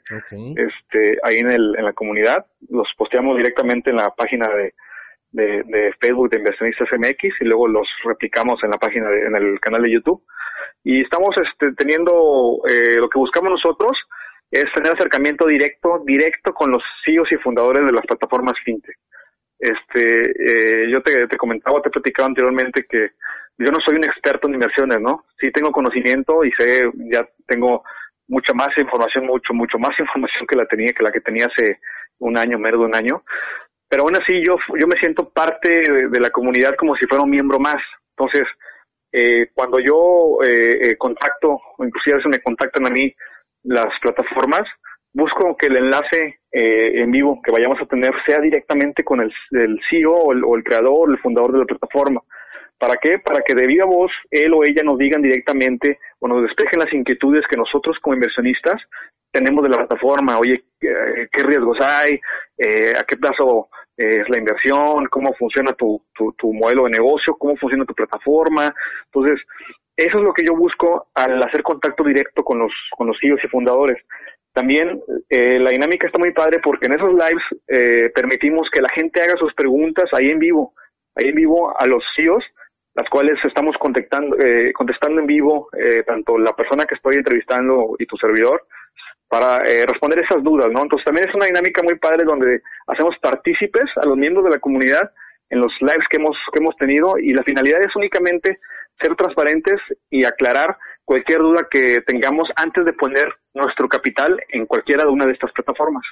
este, 0.55 1.19
ahí 1.21 1.37
en, 1.37 1.51
el, 1.51 1.75
en 1.77 1.85
la 1.85 1.93
comunidad. 1.93 2.47
Los 2.69 2.87
posteamos 2.97 3.37
directamente 3.37 3.91
en 3.91 3.97
la 3.97 4.09
página 4.09 4.47
de, 4.47 4.73
de, 5.33 5.93
Facebook 6.01 6.31
de 6.31 6.37
Inversionistas 6.37 6.87
MX 6.97 7.41
y 7.41 7.45
luego 7.45 7.67
los 7.67 7.87
replicamos 8.03 8.59
en 8.63 8.71
la 8.71 8.77
página, 8.77 9.07
de, 9.09 9.27
en 9.27 9.35
el 9.35 9.59
canal 9.59 9.83
de 9.83 9.91
YouTube. 9.91 10.23
Y 10.83 11.01
estamos 11.01 11.35
este, 11.37 11.73
teniendo, 11.73 12.59
eh, 12.67 12.95
lo 12.95 13.07
que 13.07 13.19
buscamos 13.19 13.51
nosotros 13.51 13.95
es 14.49 14.65
tener 14.73 14.93
acercamiento 14.93 15.45
directo, 15.45 16.01
directo 16.03 16.53
con 16.53 16.71
los 16.71 16.83
CEOs 17.05 17.31
y 17.31 17.37
fundadores 17.37 17.85
de 17.85 17.93
las 17.93 18.05
plataformas 18.05 18.55
FinTech. 18.65 18.97
Este, 19.59 20.85
eh, 20.85 20.91
yo 20.91 21.01
te, 21.01 21.27
te 21.27 21.37
comentaba, 21.37 21.81
te 21.81 21.89
he 21.89 21.91
platicado 21.91 22.27
anteriormente 22.27 22.85
que 22.89 23.11
yo 23.57 23.71
no 23.71 23.79
soy 23.79 23.95
un 23.95 24.03
experto 24.03 24.47
en 24.47 24.55
inversiones, 24.55 24.99
¿no? 24.99 25.25
Sí 25.39 25.51
tengo 25.51 25.71
conocimiento 25.71 26.43
y 26.43 26.51
sé, 26.51 26.89
ya 27.11 27.27
tengo 27.47 27.83
mucha 28.27 28.53
más 28.53 28.75
información, 28.77 29.25
mucho, 29.25 29.53
mucho 29.53 29.77
más 29.77 29.93
información 29.99 30.47
que 30.47 30.55
la 30.55 30.65
tenía, 30.65 30.93
que 30.93 31.03
la 31.03 31.11
que 31.11 31.21
tenía 31.21 31.47
hace 31.47 31.79
un 32.19 32.37
año, 32.37 32.57
menos 32.57 32.79
de 32.79 32.85
un 32.85 32.95
año. 32.95 33.23
Pero 33.87 34.03
aún 34.03 34.15
así 34.15 34.41
yo, 34.43 34.55
yo 34.79 34.87
me 34.87 34.97
siento 34.99 35.29
parte 35.29 35.69
de, 35.69 36.19
la 36.19 36.31
comunidad 36.31 36.75
como 36.77 36.95
si 36.95 37.05
fuera 37.05 37.23
un 37.23 37.29
miembro 37.29 37.59
más. 37.59 37.81
Entonces, 38.17 38.47
eh, 39.11 39.49
cuando 39.53 39.77
yo 39.79 40.39
eh, 40.43 40.89
eh, 40.89 40.97
contacto, 40.97 41.59
o 41.77 41.85
inclusive 41.85 42.15
a 42.15 42.17
veces 42.17 42.31
me 42.31 42.41
contactan 42.41 42.87
a 42.87 42.89
mí 42.89 43.13
las 43.63 43.93
plataformas, 44.01 44.67
busco 45.13 45.55
que 45.55 45.67
el 45.67 45.77
enlace 45.77 46.39
eh, 46.51 47.01
en 47.03 47.11
vivo 47.11 47.39
que 47.43 47.51
vayamos 47.51 47.79
a 47.79 47.85
tener 47.85 48.11
sea 48.25 48.39
directamente 48.39 49.03
con 49.03 49.21
el, 49.21 49.31
el 49.51 49.79
CEO 49.87 50.11
o 50.11 50.33
el, 50.33 50.43
o 50.43 50.55
el 50.55 50.63
creador, 50.63 51.11
el 51.11 51.19
fundador 51.19 51.51
de 51.51 51.59
la 51.59 51.65
plataforma 51.65 52.21
¿Para 52.83 52.97
qué? 52.97 53.17
Para 53.17 53.41
que 53.43 53.55
de 53.55 53.65
viva 53.65 53.85
voz 53.85 54.11
él 54.29 54.53
o 54.53 54.65
ella 54.65 54.83
nos 54.83 54.97
digan 54.97 55.21
directamente 55.21 55.99
o 56.19 56.27
nos 56.27 56.41
despejen 56.43 56.81
las 56.81 56.91
inquietudes 56.91 57.45
que 57.49 57.55
nosotros 57.55 57.95
como 58.01 58.15
inversionistas 58.15 58.75
tenemos 59.31 59.63
de 59.63 59.69
la 59.69 59.77
plataforma. 59.77 60.37
Oye, 60.37 60.65
¿qué 60.81 61.43
riesgos 61.43 61.77
hay? 61.79 62.19
Eh, 62.57 62.91
¿A 62.99 63.05
qué 63.05 63.15
plazo 63.15 63.69
eh, 63.95 64.19
es 64.19 64.29
la 64.29 64.37
inversión? 64.37 65.05
¿Cómo 65.09 65.33
funciona 65.35 65.71
tu, 65.71 66.03
tu, 66.37 66.53
modelo 66.53 66.83
de 66.83 66.89
negocio? 66.89 67.37
¿Cómo 67.39 67.55
funciona 67.55 67.85
tu 67.85 67.93
plataforma? 67.93 68.75
Entonces, 69.05 69.39
eso 69.95 70.17
es 70.17 70.23
lo 70.25 70.33
que 70.33 70.45
yo 70.45 70.53
busco 70.53 71.07
al 71.15 71.41
hacer 71.41 71.63
contacto 71.63 72.03
directo 72.03 72.43
con 72.43 72.59
los, 72.59 72.73
con 72.97 73.07
los 73.07 73.17
CEOs 73.21 73.45
y 73.45 73.47
fundadores. 73.47 73.97
También 74.51 75.01
eh, 75.29 75.57
la 75.57 75.69
dinámica 75.69 76.07
está 76.07 76.19
muy 76.19 76.33
padre 76.33 76.59
porque 76.61 76.87
en 76.87 76.95
esos 76.95 77.13
lives 77.13 77.43
eh, 77.69 78.11
permitimos 78.13 78.67
que 78.69 78.81
la 78.81 78.89
gente 78.93 79.21
haga 79.21 79.37
sus 79.37 79.53
preguntas 79.53 80.09
ahí 80.11 80.31
en 80.31 80.39
vivo, 80.39 80.73
ahí 81.15 81.29
en 81.29 81.35
vivo 81.35 81.79
a 81.79 81.87
los 81.87 82.03
CEOs 82.17 82.43
las 82.95 83.09
cuales 83.09 83.37
estamos 83.43 83.75
contestando, 83.79 84.37
eh, 84.37 84.71
contestando 84.73 85.21
en 85.21 85.27
vivo, 85.27 85.69
eh, 85.77 86.03
tanto 86.03 86.37
la 86.37 86.53
persona 86.53 86.85
que 86.85 86.95
estoy 86.95 87.15
entrevistando 87.15 87.95
y 87.97 88.05
tu 88.05 88.17
servidor, 88.17 88.65
para 89.27 89.63
eh, 89.63 89.85
responder 89.87 90.19
esas 90.19 90.43
dudas, 90.43 90.71
¿no? 90.71 90.83
Entonces 90.83 91.05
también 91.05 91.27
es 91.27 91.33
una 91.33 91.47
dinámica 91.47 91.81
muy 91.81 91.97
padre 91.97 92.23
donde 92.23 92.61
hacemos 92.87 93.15
partícipes 93.19 93.89
a 93.95 94.05
los 94.05 94.15
miembros 94.15 94.45
de 94.45 94.51
la 94.51 94.59
comunidad 94.59 95.11
en 95.49 95.59
los 95.59 95.71
lives 95.81 96.05
que 96.09 96.17
hemos, 96.17 96.37
que 96.51 96.59
hemos 96.59 96.75
tenido 96.75 97.17
y 97.17 97.33
la 97.33 97.43
finalidad 97.43 97.81
es 97.81 97.95
únicamente 97.95 98.59
ser 99.01 99.15
transparentes 99.15 99.79
y 100.11 100.23
aclarar 100.23 100.77
cualquier 101.03 101.39
duda 101.39 101.67
que 101.69 102.01
tengamos 102.05 102.47
antes 102.55 102.85
de 102.85 102.93
poner 102.93 103.27
nuestro 103.53 103.87
capital 103.87 104.39
en 104.49 104.65
cualquiera 104.67 105.03
de 105.03 105.09
una 105.09 105.25
de 105.25 105.33
estas 105.33 105.51
plataformas. 105.51 106.03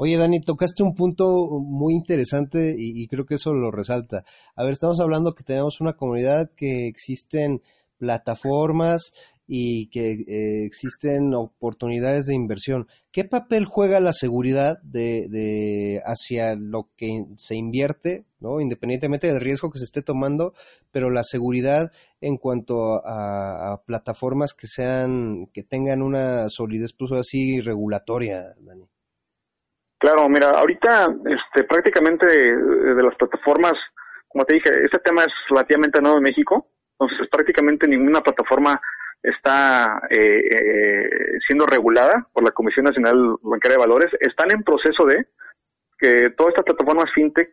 Oye, 0.00 0.16
Dani, 0.16 0.40
tocaste 0.40 0.84
un 0.84 0.94
punto 0.94 1.48
muy 1.60 1.92
interesante 1.92 2.72
y, 2.78 3.08
creo 3.08 3.26
que 3.26 3.34
eso 3.34 3.52
lo 3.52 3.72
resalta. 3.72 4.24
A 4.54 4.62
ver, 4.62 4.70
estamos 4.74 5.00
hablando 5.00 5.34
que 5.34 5.42
tenemos 5.42 5.80
una 5.80 5.94
comunidad 5.94 6.52
que 6.56 6.86
existen 6.86 7.62
plataformas 7.98 9.12
y 9.48 9.88
que 9.88 10.12
eh, 10.12 10.66
existen 10.66 11.34
oportunidades 11.34 12.26
de 12.26 12.36
inversión. 12.36 12.86
¿Qué 13.10 13.24
papel 13.24 13.64
juega 13.64 13.98
la 13.98 14.12
seguridad 14.12 14.78
de, 14.84 15.26
de, 15.30 16.00
hacia 16.04 16.54
lo 16.54 16.90
que 16.96 17.24
se 17.36 17.56
invierte, 17.56 18.24
¿no? 18.38 18.60
independientemente 18.60 19.26
del 19.26 19.40
riesgo 19.40 19.70
que 19.72 19.80
se 19.80 19.84
esté 19.84 20.02
tomando, 20.02 20.54
pero 20.92 21.10
la 21.10 21.24
seguridad 21.24 21.90
en 22.20 22.36
cuanto 22.36 23.04
a, 23.04 23.72
a 23.72 23.82
plataformas 23.84 24.54
que 24.54 24.68
sean, 24.68 25.48
que 25.52 25.64
tengan 25.64 26.02
una 26.02 26.48
solidez, 26.50 26.92
pues 26.96 27.10
así 27.10 27.60
regulatoria, 27.60 28.54
Dani? 28.60 28.84
Claro, 29.98 30.28
mira, 30.28 30.50
ahorita 30.50 31.08
este, 31.26 31.64
prácticamente 31.64 32.24
de, 32.26 33.02
las 33.02 33.16
plataformas, 33.16 33.72
como 34.28 34.44
te 34.44 34.54
dije, 34.54 34.70
este 34.84 34.98
tema 35.00 35.24
es 35.24 35.32
relativamente 35.50 36.00
nuevo 36.00 36.18
en 36.18 36.22
México, 36.22 36.68
entonces 36.98 37.28
prácticamente 37.28 37.88
ninguna 37.88 38.22
plataforma 38.22 38.80
está 39.20 40.00
eh, 40.10 40.38
eh, 40.38 41.10
siendo 41.44 41.66
regulada 41.66 42.28
por 42.32 42.44
la 42.44 42.52
Comisión 42.52 42.84
Nacional 42.84 43.36
Bancaria 43.42 43.76
de 43.76 43.80
Valores. 43.80 44.12
Están 44.20 44.52
en 44.52 44.62
proceso 44.62 45.04
de 45.04 45.26
que 45.98 46.30
todas 46.36 46.52
estas 46.52 46.64
plataformas 46.64 47.10
fintech 47.12 47.50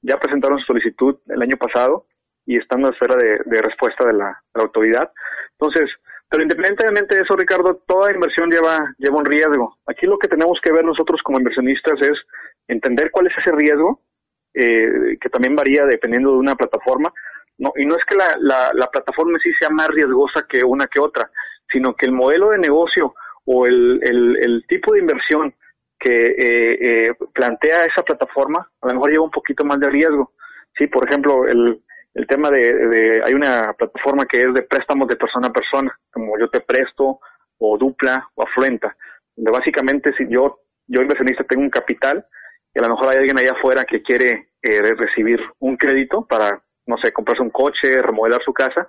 ya 0.00 0.16
presentaron 0.18 0.60
su 0.60 0.66
solicitud 0.66 1.16
el 1.26 1.42
año 1.42 1.56
pasado 1.56 2.06
y 2.46 2.56
están 2.56 2.78
en 2.78 2.86
la 2.86 2.90
esfera 2.92 3.16
de, 3.16 3.62
respuesta 3.62 4.06
de 4.06 4.12
la 4.12 4.40
autoridad. 4.54 5.10
Entonces, 5.58 5.90
pero 6.28 6.42
independientemente 6.42 7.14
de 7.14 7.22
eso, 7.22 7.36
Ricardo, 7.36 7.82
toda 7.86 8.12
inversión 8.12 8.50
lleva, 8.50 8.94
lleva 8.98 9.18
un 9.18 9.24
riesgo. 9.24 9.78
Aquí 9.86 10.06
lo 10.06 10.18
que 10.18 10.28
tenemos 10.28 10.58
que 10.62 10.72
ver 10.72 10.84
nosotros 10.84 11.20
como 11.22 11.38
inversionistas 11.38 12.00
es 12.02 12.18
entender 12.66 13.10
cuál 13.10 13.28
es 13.28 13.32
ese 13.38 13.50
riesgo, 13.52 14.02
eh, 14.52 15.16
que 15.20 15.30
también 15.30 15.56
varía 15.56 15.86
dependiendo 15.86 16.32
de 16.32 16.38
una 16.38 16.54
plataforma. 16.54 17.12
No, 17.56 17.72
y 17.76 17.86
no 17.86 17.96
es 17.96 18.04
que 18.04 18.14
la, 18.14 18.36
la, 18.72 18.86
plataforma 18.90 19.32
en 19.32 19.40
sí 19.40 19.50
sea 19.58 19.70
más 19.70 19.88
riesgosa 19.88 20.44
que 20.48 20.62
una 20.62 20.86
que 20.86 21.00
otra, 21.00 21.30
sino 21.72 21.94
que 21.94 22.06
el 22.06 22.12
modelo 22.12 22.50
de 22.50 22.58
negocio 22.58 23.14
o 23.46 23.66
el, 23.66 23.98
el, 24.02 24.64
tipo 24.68 24.92
de 24.92 25.00
inversión 25.00 25.54
que 25.98 26.28
eh, 26.28 27.06
eh, 27.08 27.14
plantea 27.32 27.82
esa 27.82 28.02
plataforma 28.02 28.70
a 28.80 28.86
lo 28.86 28.94
mejor 28.94 29.10
lleva 29.10 29.24
un 29.24 29.30
poquito 29.30 29.64
más 29.64 29.80
de 29.80 29.90
riesgo. 29.90 30.32
Sí, 30.76 30.86
por 30.86 31.08
ejemplo, 31.08 31.48
el, 31.48 31.82
el 32.18 32.26
tema 32.26 32.50
de, 32.50 33.22
hay 33.24 33.32
una 33.32 33.72
plataforma 33.74 34.26
que 34.26 34.40
es 34.40 34.52
de 34.52 34.62
préstamos 34.62 35.06
de 35.06 35.14
persona 35.14 35.48
a 35.48 35.52
persona, 35.52 35.96
como 36.12 36.36
yo 36.36 36.48
te 36.50 36.60
presto 36.60 37.20
o 37.58 37.78
dupla 37.78 38.28
o 38.34 38.42
afluenta, 38.42 38.96
donde 39.36 39.52
básicamente 39.52 40.12
si 40.18 40.28
yo, 40.28 40.58
yo 40.88 41.00
inversionista 41.00 41.44
tengo 41.44 41.62
un 41.62 41.70
capital 41.70 42.26
y 42.74 42.80
a 42.80 42.82
lo 42.82 42.94
mejor 42.94 43.10
hay 43.10 43.18
alguien 43.18 43.38
allá 43.38 43.52
afuera 43.52 43.84
que 43.84 44.02
quiere 44.02 44.48
eh, 44.60 44.80
recibir 44.96 45.38
un 45.60 45.76
crédito 45.76 46.26
para, 46.26 46.60
no 46.86 46.96
sé, 46.98 47.12
comprarse 47.12 47.42
un 47.42 47.50
coche, 47.50 48.02
remodelar 48.02 48.42
su 48.44 48.52
casa, 48.52 48.88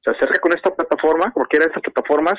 se 0.00 0.10
acerca 0.10 0.38
con 0.38 0.52
esta 0.52 0.70
plataforma, 0.70 1.32
cualquiera 1.32 1.64
de 1.64 1.70
estas 1.70 1.82
plataformas, 1.82 2.38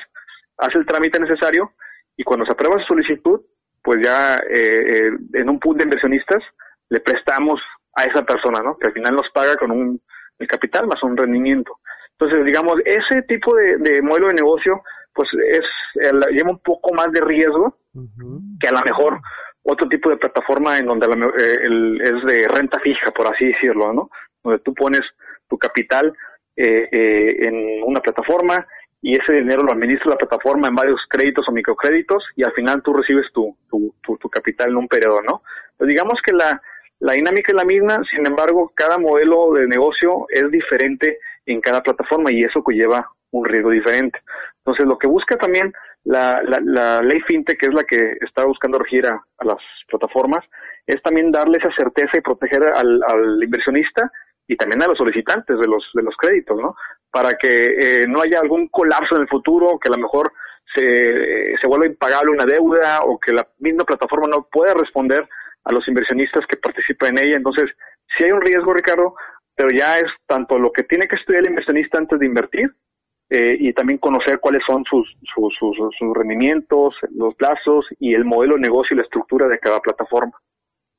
hace 0.56 0.78
el 0.78 0.86
trámite 0.86 1.20
necesario 1.20 1.72
y 2.16 2.24
cuando 2.24 2.46
se 2.46 2.52
aprueba 2.52 2.80
su 2.80 2.94
solicitud, 2.94 3.42
pues 3.82 4.00
ya 4.02 4.40
eh, 4.48 4.56
eh, 4.56 5.10
en 5.34 5.50
un 5.50 5.60
pool 5.60 5.76
de 5.76 5.84
inversionistas 5.84 6.42
le 6.88 7.00
prestamos 7.00 7.60
a 7.94 8.04
esa 8.04 8.22
persona, 8.22 8.62
¿no? 8.62 8.78
Que 8.78 8.86
al 8.86 8.94
final 8.94 9.14
nos 9.16 9.30
paga 9.32 9.56
con 9.56 9.70
un 9.70 10.00
el 10.40 10.46
capital 10.48 10.86
más 10.86 11.02
un 11.02 11.16
rendimiento. 11.16 11.78
Entonces, 12.18 12.44
digamos, 12.44 12.74
ese 12.84 13.22
tipo 13.22 13.54
de, 13.54 14.02
modelo 14.02 14.28
de 14.28 14.34
negocio 14.34 14.82
pues 15.12 15.28
es 15.48 15.64
lleva 16.32 16.50
un 16.50 16.60
poco 16.60 16.92
más 16.92 17.10
de 17.12 17.20
riesgo 17.20 17.76
que 18.60 18.68
a 18.68 18.72
lo 18.72 18.80
mejor 18.82 19.20
otro 19.62 19.88
tipo 19.88 20.08
de 20.08 20.16
plataforma 20.16 20.78
en 20.78 20.86
donde 20.86 21.06
eh, 21.06 21.98
es 22.02 22.24
de 22.24 22.48
renta 22.48 22.78
fija, 22.80 23.10
por 23.10 23.26
así 23.26 23.46
decirlo, 23.46 23.92
¿no? 23.92 24.10
Donde 24.42 24.60
tú 24.60 24.72
pones 24.74 25.02
tu 25.48 25.58
capital 25.58 26.12
eh, 26.56 26.88
eh, 26.90 27.36
en 27.48 27.82
una 27.84 28.00
plataforma 28.00 28.66
y 29.02 29.18
ese 29.18 29.32
dinero 29.32 29.62
lo 29.62 29.72
administra 29.72 30.10
la 30.10 30.16
plataforma 30.16 30.68
en 30.68 30.74
varios 30.74 31.00
créditos 31.08 31.48
o 31.48 31.52
microcréditos 31.52 32.22
y 32.36 32.42
al 32.42 32.52
final 32.52 32.82
tú 32.82 32.92
recibes 32.92 33.26
tu, 33.32 33.56
tu, 33.68 33.94
tu, 34.02 34.28
capital 34.28 34.70
en 34.70 34.76
un 34.76 34.88
periodo, 34.88 35.20
¿no? 35.22 35.42
Pues 35.76 35.88
digamos 35.88 36.20
que 36.24 36.32
la, 36.32 36.60
la 37.00 37.14
dinámica 37.14 37.52
es 37.52 37.56
la 37.56 37.64
misma, 37.64 38.02
sin 38.10 38.26
embargo, 38.26 38.70
cada 38.74 38.98
modelo 38.98 39.52
de 39.54 39.66
negocio 39.66 40.26
es 40.28 40.50
diferente 40.50 41.18
en 41.46 41.60
cada 41.60 41.82
plataforma 41.82 42.30
y 42.30 42.44
eso 42.44 42.62
conlleva 42.62 43.10
un 43.32 43.44
riesgo 43.46 43.70
diferente. 43.70 44.20
Entonces, 44.58 44.86
lo 44.86 44.98
que 44.98 45.08
busca 45.08 45.38
también 45.38 45.72
la, 46.04 46.42
la, 46.42 47.02
ley 47.02 47.20
FinTech, 47.22 47.58
que 47.58 47.66
es 47.66 47.74
la 47.74 47.84
que 47.84 48.16
está 48.20 48.44
buscando 48.44 48.78
regir 48.78 49.06
a, 49.06 49.22
las 49.44 49.58
plataformas, 49.88 50.44
es 50.86 51.00
también 51.02 51.30
darle 51.30 51.58
esa 51.58 51.74
certeza 51.74 52.18
y 52.18 52.20
proteger 52.20 52.62
al, 52.64 53.00
al 53.06 53.42
inversionista 53.42 54.10
y 54.46 54.56
también 54.56 54.82
a 54.82 54.88
los 54.88 54.98
solicitantes 54.98 55.58
de 55.58 55.66
los, 55.66 55.82
de 55.94 56.02
los 56.02 56.14
créditos, 56.16 56.60
¿no? 56.60 56.74
Para 57.10 57.36
que 57.36 58.02
eh, 58.02 58.06
no 58.06 58.20
haya 58.20 58.40
algún 58.40 58.68
colapso 58.68 59.14
en 59.14 59.22
el 59.22 59.28
futuro, 59.28 59.78
que 59.78 59.88
a 59.88 59.96
lo 59.96 60.02
mejor 60.02 60.32
se, 60.74 61.56
se 61.60 61.66
vuelva 61.66 61.86
impagable 61.86 62.32
una 62.32 62.44
deuda 62.44 63.00
o 63.04 63.18
que 63.18 63.32
la 63.32 63.46
misma 63.58 63.84
plataforma 63.84 64.26
no 64.28 64.46
pueda 64.50 64.74
responder 64.74 65.26
a 65.64 65.72
los 65.72 65.86
inversionistas 65.88 66.44
que 66.48 66.56
participan 66.56 67.18
en 67.18 67.26
ella. 67.26 67.36
Entonces, 67.36 67.70
si 68.16 68.24
hay 68.24 68.32
un 68.32 68.40
riesgo, 68.40 68.72
Ricardo, 68.72 69.14
pero 69.54 69.68
ya 69.76 69.98
es 69.98 70.10
tanto 70.26 70.58
lo 70.58 70.72
que 70.72 70.84
tiene 70.84 71.06
que 71.06 71.16
estudiar 71.16 71.42
el 71.42 71.50
inversionista 71.50 71.98
antes 71.98 72.18
de 72.18 72.26
invertir 72.26 72.70
eh, 73.28 73.56
y 73.60 73.72
también 73.72 73.98
conocer 73.98 74.40
cuáles 74.40 74.62
son 74.66 74.82
sus, 74.88 75.06
sus, 75.34 75.54
sus, 75.58 75.76
sus, 75.98 76.16
rendimientos, 76.16 76.94
los 77.14 77.34
plazos 77.34 77.86
y 77.98 78.14
el 78.14 78.24
modelo 78.24 78.54
de 78.54 78.62
negocio 78.62 78.94
y 78.94 78.96
la 78.96 79.04
estructura 79.04 79.46
de 79.48 79.58
cada 79.58 79.80
plataforma. 79.80 80.32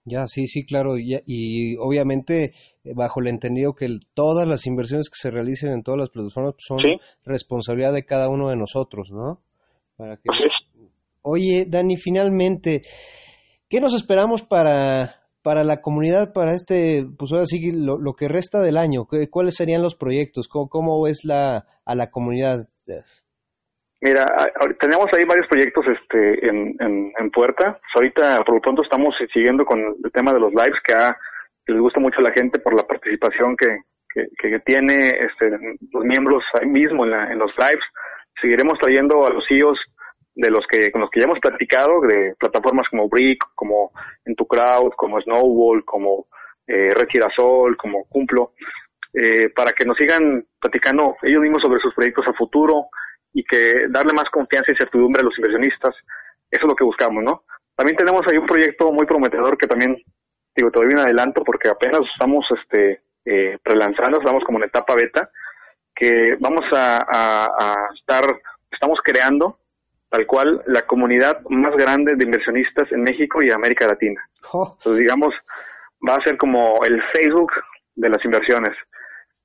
Ya, 0.05 0.25
sí, 0.27 0.47
sí, 0.47 0.65
claro. 0.65 0.97
Y, 0.97 1.19
y 1.25 1.75
obviamente, 1.77 2.53
eh, 2.83 2.93
bajo 2.95 3.19
el 3.19 3.27
entendido 3.27 3.73
que 3.73 3.87
todas 4.13 4.47
las 4.47 4.65
inversiones 4.65 5.09
que 5.09 5.15
se 5.15 5.29
realicen 5.29 5.73
en 5.73 5.83
todas 5.83 5.99
las 5.99 6.09
plataformas 6.09 6.55
son 6.57 6.79
responsabilidad 7.25 7.93
de 7.93 8.05
cada 8.05 8.29
uno 8.29 8.49
de 8.49 8.55
nosotros, 8.55 9.09
¿no? 9.11 9.41
Para 9.97 10.17
que... 10.17 10.23
Oye, 11.23 11.65
Dani, 11.67 11.97
finalmente, 11.97 12.81
¿qué 13.71 13.79
nos 13.79 13.95
esperamos 13.95 14.43
para, 14.43 15.15
para 15.41 15.63
la 15.63 15.81
comunidad, 15.81 16.33
para 16.33 16.53
este, 16.53 17.05
pues 17.17 17.31
ahora 17.31 17.45
sí, 17.45 17.71
lo, 17.71 17.97
lo 17.97 18.13
que 18.13 18.27
resta 18.27 18.59
del 18.59 18.77
año? 18.77 19.07
¿Cuáles 19.31 19.55
serían 19.55 19.81
los 19.81 19.95
proyectos? 19.95 20.49
¿Cómo, 20.49 20.67
cómo 20.67 21.01
ves 21.01 21.21
la, 21.23 21.63
a 21.85 21.95
la 21.95 22.11
comunidad? 22.11 22.67
Mira, 24.01 24.25
tenemos 24.77 25.07
ahí 25.13 25.23
varios 25.25 25.47
proyectos 25.47 25.85
este, 25.87 26.47
en, 26.47 26.75
en, 27.17 27.31
puerta. 27.31 27.79
Pues 27.79 27.95
ahorita, 27.95 28.43
por 28.43 28.55
lo 28.55 28.61
pronto, 28.61 28.81
estamos 28.83 29.15
siguiendo 29.33 29.63
con 29.63 29.79
el 29.79 30.11
tema 30.11 30.33
de 30.33 30.41
los 30.41 30.51
lives, 30.51 30.79
que, 30.85 31.71
les 31.71 31.79
gusta 31.79 32.01
mucho 32.01 32.19
a 32.19 32.23
la 32.23 32.33
gente 32.33 32.59
por 32.59 32.75
la 32.75 32.85
participación 32.85 33.55
que, 33.55 33.77
que, 34.13 34.59
tiene 34.65 35.11
este, 35.11 35.49
los 35.93 36.03
miembros 36.03 36.43
ahí 36.59 36.67
mismo 36.67 37.05
en, 37.05 37.13
en 37.13 37.39
los 37.39 37.51
lives. 37.57 37.85
Seguiremos 38.41 38.77
trayendo 38.79 39.25
a 39.25 39.29
los 39.29 39.45
CEOs 39.47 39.79
de 40.41 40.49
los 40.49 40.65
que 40.67 40.91
con 40.91 41.01
los 41.01 41.09
que 41.11 41.19
ya 41.19 41.25
hemos 41.25 41.39
platicado, 41.39 42.01
de 42.01 42.33
plataformas 42.39 42.87
como 42.89 43.07
Brick, 43.07 43.43
como 43.53 43.91
Crowd, 44.49 44.91
como 44.97 45.21
Snowball, 45.21 45.85
como 45.85 46.25
eh, 46.67 46.91
Sol, 47.35 47.77
como 47.77 48.05
Cumplo, 48.05 48.53
eh, 49.13 49.49
para 49.55 49.71
que 49.73 49.85
nos 49.85 49.97
sigan 49.97 50.43
platicando 50.59 51.15
ellos 51.21 51.41
mismos 51.41 51.61
sobre 51.61 51.79
sus 51.79 51.93
proyectos 51.93 52.27
a 52.27 52.33
futuro 52.33 52.87
y 53.33 53.43
que 53.43 53.85
darle 53.89 54.13
más 54.13 54.29
confianza 54.29 54.71
y 54.71 54.75
certidumbre 54.75 55.21
a 55.21 55.25
los 55.25 55.37
inversionistas. 55.37 55.93
Eso 56.49 56.63
es 56.63 56.67
lo 56.67 56.75
que 56.75 56.83
buscamos, 56.83 57.23
¿no? 57.23 57.43
También 57.75 57.95
tenemos 57.95 58.25
ahí 58.27 58.37
un 58.37 58.47
proyecto 58.47 58.91
muy 58.91 59.05
prometedor 59.05 59.57
que 59.57 59.67
también, 59.67 59.95
digo, 60.55 60.71
todavía 60.71 60.97
en 60.97 61.03
adelanto 61.03 61.43
porque 61.43 61.69
apenas 61.69 62.01
estamos 62.11 62.45
este, 62.59 63.01
eh, 63.25 63.57
prelanzando, 63.63 64.17
estamos 64.17 64.43
como 64.43 64.57
en 64.57 64.65
etapa 64.65 64.95
beta, 64.95 65.29
que 65.93 66.35
vamos 66.39 66.65
a, 66.71 67.05
a 67.07 67.75
estar, 67.93 68.23
estamos 68.71 68.99
creando 69.03 69.60
tal 70.11 70.27
cual 70.27 70.61
la 70.67 70.81
comunidad 70.81 71.39
más 71.49 71.73
grande 71.77 72.15
de 72.15 72.25
inversionistas 72.25 72.91
en 72.91 73.01
México 73.01 73.41
y 73.41 73.49
América 73.49 73.87
Latina. 73.87 74.21
Oh. 74.51 74.75
Entonces, 74.77 74.99
digamos, 74.99 75.33
va 76.07 76.15
a 76.15 76.23
ser 76.23 76.37
como 76.37 76.83
el 76.83 77.01
Facebook 77.13 77.51
de 77.95 78.09
las 78.09 78.23
inversiones. 78.25 78.75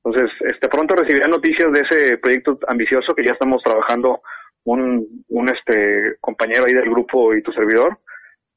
Entonces, 0.04 0.30
este 0.40 0.68
pronto 0.68 0.96
recibirán 0.96 1.30
noticias 1.30 1.70
de 1.72 1.80
ese 1.80 2.18
proyecto 2.18 2.58
ambicioso 2.66 3.14
que 3.14 3.24
ya 3.24 3.32
estamos 3.32 3.62
trabajando 3.62 4.20
un, 4.64 5.06
un 5.28 5.48
este 5.48 6.16
compañero 6.20 6.64
ahí 6.66 6.74
del 6.74 6.90
grupo 6.90 7.32
y 7.32 7.42
tu 7.42 7.52
servidor, 7.52 7.98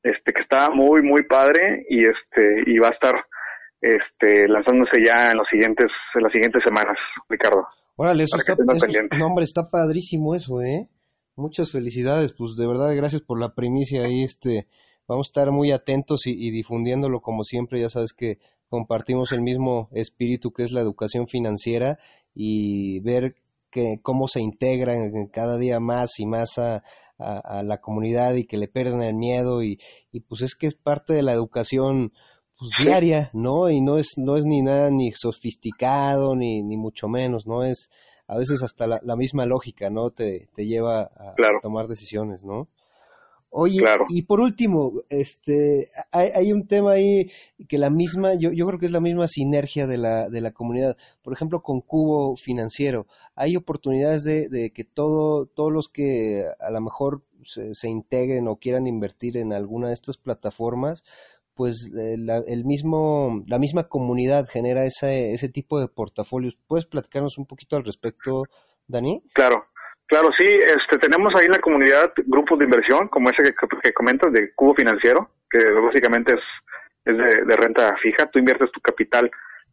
este 0.01 0.33
que 0.33 0.41
está 0.41 0.71
muy 0.71 1.03
muy 1.03 1.23
padre 1.23 1.85
y 1.89 2.01
este 2.01 2.63
y 2.65 2.79
va 2.79 2.87
a 2.87 2.93
estar 2.93 3.13
este 3.81 4.47
lanzándose 4.47 5.03
ya 5.05 5.29
en 5.29 5.37
los 5.37 5.47
siguientes 5.47 5.91
en 6.15 6.23
las 6.23 6.31
siguientes 6.31 6.63
semanas, 6.63 6.97
Ricardo. 7.29 7.67
Órale, 7.95 8.23
eso 8.23 8.37
está, 8.37 8.53
eso, 8.53 9.25
hombre, 9.25 9.43
está 9.43 9.69
padrísimo 9.69 10.33
eso, 10.33 10.61
¿eh? 10.61 10.87
Muchas 11.39 11.71
felicidades, 11.71 12.33
pues 12.33 12.57
de 12.57 12.67
verdad 12.67 12.93
gracias 12.93 13.21
por 13.21 13.39
la 13.39 13.55
primicia 13.55 14.03
ahí, 14.03 14.23
este, 14.23 14.67
vamos 15.07 15.27
a 15.27 15.29
estar 15.29 15.51
muy 15.51 15.71
atentos 15.71 16.27
y, 16.27 16.51
difundiéndolo 16.51 17.21
como 17.21 17.45
siempre, 17.45 17.79
ya 17.79 17.87
sabes 17.87 18.11
que 18.11 18.39
compartimos 18.67 19.31
el 19.31 19.41
mismo 19.41 19.87
espíritu 19.93 20.51
que 20.51 20.63
es 20.63 20.73
la 20.73 20.81
educación 20.81 21.29
financiera 21.29 21.97
y 22.35 22.99
ver 22.99 23.35
que 23.71 24.01
cómo 24.01 24.27
se 24.27 24.41
integran 24.41 25.27
cada 25.27 25.57
día 25.57 25.79
más 25.79 26.19
y 26.19 26.25
más 26.25 26.59
a, 26.59 26.83
la 27.17 27.77
comunidad 27.79 28.35
y 28.35 28.45
que 28.45 28.57
le 28.57 28.67
pierden 28.67 29.01
el 29.01 29.13
miedo 29.13 29.63
y, 29.63 29.79
y, 30.11 30.19
pues 30.19 30.41
es 30.41 30.55
que 30.55 30.67
es 30.67 30.75
parte 30.75 31.13
de 31.13 31.23
la 31.23 31.31
educación 31.31 32.11
pues, 32.57 32.71
diaria, 32.83 33.29
¿no? 33.33 33.69
Y 33.69 33.79
no 33.79 33.97
es, 33.97 34.17
no 34.17 34.35
es 34.35 34.43
ni 34.45 34.61
nada 34.61 34.89
ni 34.89 35.13
sofisticado 35.13 36.35
ni, 36.35 36.63
ni 36.63 36.75
mucho 36.75 37.07
menos, 37.07 37.47
¿no? 37.47 37.63
Es, 37.63 37.89
a 38.29 38.37
veces 38.37 38.61
hasta 38.61 38.85
la, 38.85 39.15
misma 39.15 39.47
lógica, 39.47 39.89
¿no? 39.89 40.11
Te, 40.11 40.49
te 40.53 40.67
lleva 40.67 41.01
a, 41.01 41.33
tomar 41.63 41.87
decisiones, 41.87 42.43
¿no? 42.43 42.69
Oye, 43.49 43.81
y 44.09 44.21
por 44.21 44.39
último, 44.39 45.01
este, 45.09 45.89
hay, 46.11 46.29
hay, 46.35 46.53
un 46.53 46.67
tema 46.67 46.91
ahí 46.91 47.31
que 47.67 47.79
la 47.79 47.89
misma, 47.89 48.35
yo, 48.35 48.51
yo 48.51 48.67
creo 48.67 48.77
que 48.77 48.85
es 48.85 48.91
la 48.91 48.99
misma 48.99 49.25
sinergia 49.25 49.87
de 49.87 49.97
la, 49.97 50.29
de 50.29 50.41
la 50.41 50.51
comunidad. 50.51 50.95
Por 51.23 51.33
ejemplo, 51.33 51.63
con 51.63 51.81
Cubo 51.81 52.35
Financiero, 52.35 53.07
hay 53.33 53.55
oportunidades 53.55 54.23
de, 54.23 54.47
de 54.47 54.69
que 54.69 54.83
todo, 54.83 55.47
todos 55.47 55.73
los 55.73 55.89
que 55.89 56.45
a 56.59 56.69
lo 56.69 56.81
mejor 56.81 57.23
se, 57.43 57.73
se, 57.73 57.89
integren 57.89 58.47
o 58.47 58.57
quieran 58.57 58.85
invertir 58.85 59.37
en 59.37 59.53
alguna 59.53 59.87
de 59.87 59.95
estas 59.95 60.17
plataformas, 60.17 61.03
pues 61.59 61.91
eh, 61.91 62.15
la, 62.17 62.37
el 62.47 62.63
mismo, 62.63 63.43
la 63.45 63.59
misma 63.59 63.89
comunidad 63.89 64.47
genera 64.47 64.85
ese, 64.85 65.33
ese 65.33 65.49
tipo 65.49 65.77
de 65.81 65.89
portafolios. 65.89 66.55
¿Puedes 66.69 66.85
platicarnos 66.85 67.37
un 67.37 67.45
poquito 67.45 67.75
al 67.75 67.83
respecto, 67.83 68.43
Dani? 68.87 69.21
Claro, 69.33 69.65
claro, 70.07 70.29
sí. 70.37 70.45
Este, 70.45 70.97
tenemos 70.99 71.33
ahí 71.35 71.47
en 71.47 71.51
la 71.51 71.59
comunidad 71.59 72.13
grupos 72.27 72.59
de 72.59 72.63
inversión, 72.63 73.09
como 73.09 73.29
ese 73.29 73.43
que, 73.43 73.51
que 73.83 73.91
comentas, 73.91 74.31
de 74.31 74.53
Cubo 74.55 74.73
Financiero, 74.73 75.31
que 75.49 75.59
básicamente 75.85 76.35
es, 76.35 76.39
es 77.03 77.17
de, 77.17 77.43
de, 77.43 77.55
renta 77.57 77.93
fija. 78.01 78.29
Tú 78.31 78.39
inviertes 78.39 78.71
tu 78.71 78.79
capital 78.79 79.29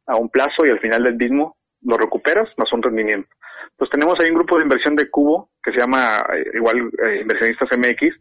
a 0.08 0.16
un 0.16 0.28
plazo 0.28 0.66
y 0.66 0.70
al 0.70 0.80
final 0.80 1.04
del 1.04 1.14
mismo 1.14 1.54
lo 1.82 1.96
recuperas 1.96 2.48
más 2.56 2.72
un 2.72 2.82
rendimiento. 2.82 3.28
Pues 3.76 3.88
tenemos 3.90 4.18
ahí 4.18 4.28
un 4.28 4.38
grupo 4.38 4.56
de 4.56 4.64
inversión 4.64 4.96
de 4.96 5.08
Cubo 5.08 5.50
que 5.62 5.70
se 5.70 5.78
llama 5.78 6.18
eh, 6.34 6.50
igual 6.52 6.90
eh, 6.98 7.20
Inversionistas 7.20 7.68
MX, 7.78 8.12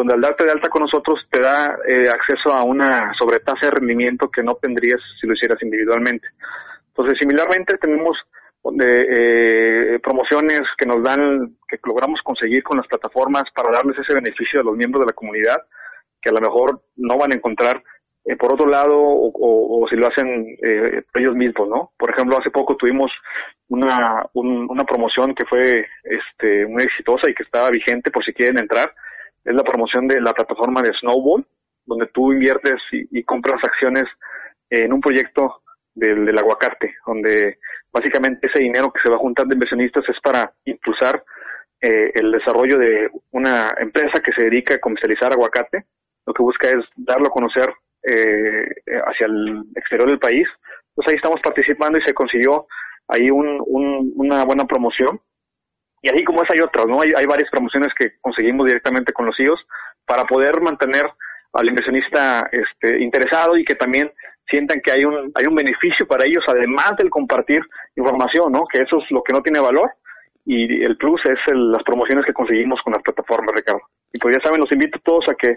donde 0.00 0.14
al 0.14 0.20
darte 0.22 0.44
de 0.44 0.52
alta 0.52 0.70
con 0.70 0.80
nosotros 0.80 1.20
te 1.30 1.40
da 1.40 1.76
eh, 1.86 2.08
acceso 2.08 2.52
a 2.52 2.62
una 2.64 3.12
sobretasa 3.18 3.66
de 3.66 3.72
rendimiento 3.72 4.30
que 4.30 4.42
no 4.42 4.54
tendrías 4.54 4.98
si 5.20 5.26
lo 5.26 5.34
hicieras 5.34 5.62
individualmente. 5.62 6.26
Entonces, 6.88 7.18
similarmente 7.20 7.76
tenemos 7.76 8.16
eh, 8.82 9.98
promociones 10.02 10.62
que 10.78 10.86
nos 10.86 11.02
dan, 11.02 11.54
que 11.68 11.78
logramos 11.84 12.20
conseguir 12.24 12.62
con 12.62 12.78
las 12.78 12.86
plataformas 12.86 13.44
para 13.54 13.70
darles 13.70 13.98
ese 13.98 14.14
beneficio 14.14 14.60
a 14.60 14.64
los 14.64 14.76
miembros 14.76 15.02
de 15.02 15.10
la 15.10 15.12
comunidad, 15.12 15.58
que 16.22 16.30
a 16.30 16.32
lo 16.32 16.40
mejor 16.40 16.80
no 16.96 17.18
van 17.18 17.32
a 17.32 17.36
encontrar 17.36 17.82
eh, 18.24 18.36
por 18.36 18.54
otro 18.54 18.66
lado 18.66 18.96
o, 18.96 19.86
si 19.90 19.96
lo 19.96 20.08
hacen 20.08 20.56
eh, 20.62 21.02
ellos 21.14 21.34
mismos, 21.36 21.68
¿no? 21.68 21.90
Por 21.98 22.10
ejemplo, 22.10 22.38
hace 22.38 22.50
poco 22.50 22.76
tuvimos 22.76 23.10
una, 23.68 24.24
una 24.32 24.84
promoción 24.84 25.34
que 25.34 25.44
fue 25.44 25.86
este, 26.04 26.66
muy 26.66 26.84
exitosa 26.84 27.28
y 27.28 27.34
que 27.34 27.42
estaba 27.42 27.68
vigente 27.68 28.10
por 28.10 28.24
si 28.24 28.32
quieren 28.32 28.58
entrar, 28.58 28.92
es 29.44 29.54
la 29.54 29.62
promoción 29.62 30.06
de 30.06 30.20
la 30.20 30.32
plataforma 30.32 30.82
de 30.82 30.92
Snowball, 31.00 31.46
donde 31.86 32.06
tú 32.08 32.32
inviertes 32.32 32.80
y, 32.92 33.22
compras 33.24 33.62
acciones 33.62 34.06
en 34.68 34.92
un 34.92 35.00
proyecto 35.00 35.62
del, 35.94 36.24
del, 36.24 36.38
aguacate, 36.38 36.94
donde 37.06 37.58
básicamente 37.92 38.46
ese 38.46 38.60
dinero 38.60 38.92
que 38.92 39.00
se 39.02 39.10
va 39.10 39.16
a 39.16 39.20
juntar 39.20 39.46
de 39.46 39.54
inversionistas 39.54 40.04
es 40.08 40.20
para 40.20 40.52
impulsar 40.64 41.22
eh, 41.80 42.12
el 42.14 42.30
desarrollo 42.30 42.78
de 42.78 43.08
una 43.30 43.74
empresa 43.78 44.20
que 44.20 44.32
se 44.32 44.44
dedica 44.44 44.74
a 44.74 44.80
comercializar 44.80 45.32
aguacate. 45.32 45.86
Lo 46.26 46.34
que 46.34 46.42
busca 46.42 46.68
es 46.68 46.84
darlo 46.94 47.28
a 47.28 47.32
conocer 47.32 47.72
eh, 48.02 48.68
hacia 49.06 49.26
el 49.26 49.64
exterior 49.74 50.08
del 50.08 50.18
país. 50.18 50.46
Pues 50.94 51.08
ahí 51.08 51.14
estamos 51.16 51.40
participando 51.40 51.98
y 51.98 52.02
se 52.02 52.12
consiguió 52.12 52.66
ahí 53.08 53.30
un, 53.30 53.62
una 54.14 54.44
buena 54.44 54.66
promoción 54.66 55.20
Y 56.02 56.08
así 56.08 56.24
como 56.24 56.42
es 56.42 56.50
hay 56.50 56.60
otras, 56.60 56.86
¿no? 56.86 57.02
Hay, 57.02 57.12
hay 57.14 57.26
varias 57.26 57.50
promociones 57.50 57.92
que 57.98 58.12
conseguimos 58.20 58.66
directamente 58.66 59.12
con 59.12 59.26
los 59.26 59.36
CEOs 59.36 59.60
para 60.06 60.24
poder 60.24 60.60
mantener 60.60 61.06
al 61.52 61.68
inversionista 61.68 62.48
este, 62.52 63.02
interesado 63.02 63.56
y 63.56 63.64
que 63.64 63.74
también 63.74 64.10
sientan 64.48 64.80
que 64.80 64.92
hay 64.92 65.04
un, 65.04 65.32
hay 65.34 65.46
un 65.46 65.54
beneficio 65.54 66.06
para 66.06 66.26
ellos, 66.26 66.44
además 66.48 66.96
del 66.96 67.10
compartir 67.10 67.62
información, 67.96 68.52
¿no? 68.52 68.64
Que 68.66 68.78
eso 68.78 68.98
es 68.98 69.10
lo 69.10 69.22
que 69.22 69.32
no 69.32 69.42
tiene 69.42 69.60
valor 69.60 69.90
y 70.44 70.82
el 70.82 70.96
plus 70.96 71.20
es 71.26 71.38
las 71.54 71.82
promociones 71.84 72.24
que 72.24 72.32
conseguimos 72.32 72.80
con 72.82 72.92
las 72.92 73.02
plataformas, 73.02 73.54
Ricardo. 73.54 73.82
Y 74.12 74.18
pues 74.18 74.36
ya 74.36 74.42
saben, 74.42 74.60
los 74.60 74.72
invito 74.72 74.98
a 74.98 75.02
todos 75.02 75.28
a 75.28 75.34
que 75.34 75.56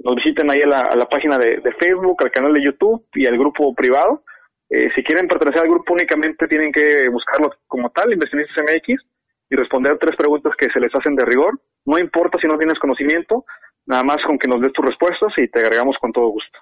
nos 0.00 0.14
visiten 0.16 0.50
ahí 0.50 0.60
a 0.62 0.94
la, 0.94 1.08
página 1.08 1.38
de, 1.38 1.60
Facebook, 1.80 2.22
al 2.22 2.30
canal 2.30 2.52
de 2.52 2.62
YouTube 2.62 3.06
y 3.14 3.26
al 3.26 3.38
grupo 3.38 3.74
privado. 3.74 4.22
Eh, 4.68 4.88
si 4.94 5.02
quieren 5.02 5.28
pertenecer 5.28 5.62
al 5.62 5.68
grupo 5.70 5.94
únicamente 5.94 6.48
tienen 6.48 6.72
que 6.72 7.08
buscarlo 7.08 7.52
como 7.66 7.88
tal, 7.90 8.12
Inversionistas 8.12 8.64
MX, 8.64 9.00
y 9.50 9.56
responder 9.56 9.98
tres 9.98 10.16
preguntas 10.16 10.52
que 10.58 10.68
se 10.72 10.80
les 10.80 10.94
hacen 10.94 11.14
de 11.14 11.24
rigor. 11.24 11.60
No 11.84 11.98
importa 11.98 12.38
si 12.40 12.48
no 12.48 12.58
tienes 12.58 12.78
conocimiento, 12.78 13.44
nada 13.86 14.02
más 14.02 14.18
con 14.26 14.38
que 14.38 14.48
nos 14.48 14.60
des 14.60 14.72
tus 14.72 14.84
respuestas 14.84 15.32
y 15.36 15.48
te 15.48 15.60
agregamos 15.60 15.96
con 16.00 16.12
todo 16.12 16.28
gusto. 16.28 16.58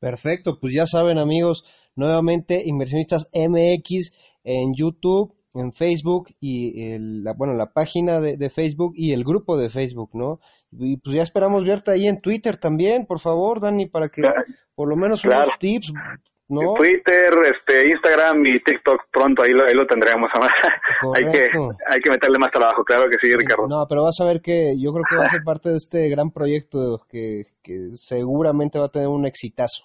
Perfecto, 0.00 0.58
pues 0.60 0.72
ya 0.72 0.86
saben 0.86 1.18
amigos, 1.18 1.64
nuevamente 1.96 2.62
Inversionistas 2.64 3.28
MX 3.34 4.12
en 4.44 4.72
YouTube, 4.74 5.34
en 5.54 5.72
Facebook 5.72 6.28
y 6.40 6.96
la, 6.98 7.32
bueno, 7.32 7.54
la 7.54 7.72
página 7.72 8.20
de, 8.20 8.50
Facebook 8.50 8.92
y 8.94 9.12
el 9.12 9.24
grupo 9.24 9.58
de 9.58 9.70
Facebook, 9.70 10.10
¿no? 10.12 10.38
Y 10.70 10.98
pues 10.98 11.16
ya 11.16 11.22
esperamos 11.22 11.64
verte 11.64 11.90
ahí 11.90 12.06
en 12.06 12.20
Twitter 12.20 12.58
también, 12.58 13.06
por 13.06 13.18
favor, 13.18 13.60
Dani, 13.60 13.86
para 13.86 14.08
que 14.08 14.22
por 14.76 14.88
lo 14.88 14.96
menos 14.96 15.24
unos 15.24 15.48
tips, 15.58 15.92
¿no? 16.48 16.74
Twitter, 16.74 17.30
este, 17.54 17.90
Instagram 17.90 18.44
y 18.46 18.62
TikTok 18.62 19.02
pronto 19.12 19.42
ahí 19.42 19.50
lo, 19.50 19.64
ahí 19.66 19.74
lo 19.74 19.86
tendremos. 19.86 20.30
hay 21.14 21.24
que 21.30 21.48
hay 21.86 22.00
que 22.00 22.10
meterle 22.10 22.38
más 22.38 22.50
trabajo, 22.50 22.84
claro 22.84 23.04
que 23.10 23.18
sí, 23.20 23.34
Ricardo. 23.34 23.66
No, 23.68 23.86
pero 23.88 24.04
vas 24.04 24.16
a 24.20 24.24
ver 24.24 24.40
que 24.40 24.74
yo 24.78 24.92
creo 24.92 25.04
que 25.08 25.16
va 25.16 25.24
a 25.24 25.30
ser 25.30 25.42
parte 25.44 25.70
de 25.70 25.76
este 25.76 26.08
gran 26.08 26.30
proyecto 26.30 27.02
que, 27.08 27.42
que 27.62 27.90
seguramente 27.96 28.78
va 28.78 28.86
a 28.86 28.90
tener 28.90 29.08
un 29.08 29.26
exitazo. 29.26 29.84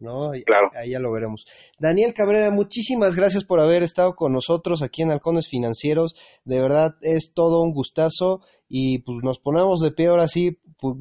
¿no? 0.00 0.32
Claro. 0.44 0.70
Ahí 0.74 0.90
ya 0.90 0.98
lo 0.98 1.12
veremos. 1.12 1.46
Daniel 1.78 2.12
Cabrera, 2.14 2.50
muchísimas 2.50 3.16
gracias 3.16 3.44
por 3.44 3.60
haber 3.60 3.82
estado 3.82 4.14
con 4.14 4.32
nosotros 4.32 4.82
aquí 4.82 5.02
en 5.02 5.10
Halcones 5.10 5.48
Financieros. 5.48 6.14
De 6.44 6.60
verdad 6.60 6.96
es 7.00 7.32
todo 7.34 7.62
un 7.62 7.72
gustazo 7.72 8.40
y 8.68 8.98
pues 8.98 9.18
nos 9.22 9.38
ponemos 9.38 9.80
de 9.80 9.92
pie 9.92 10.08
ahora 10.08 10.28
sí 10.28 10.58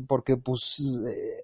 porque 0.07 0.37
pues 0.37 0.77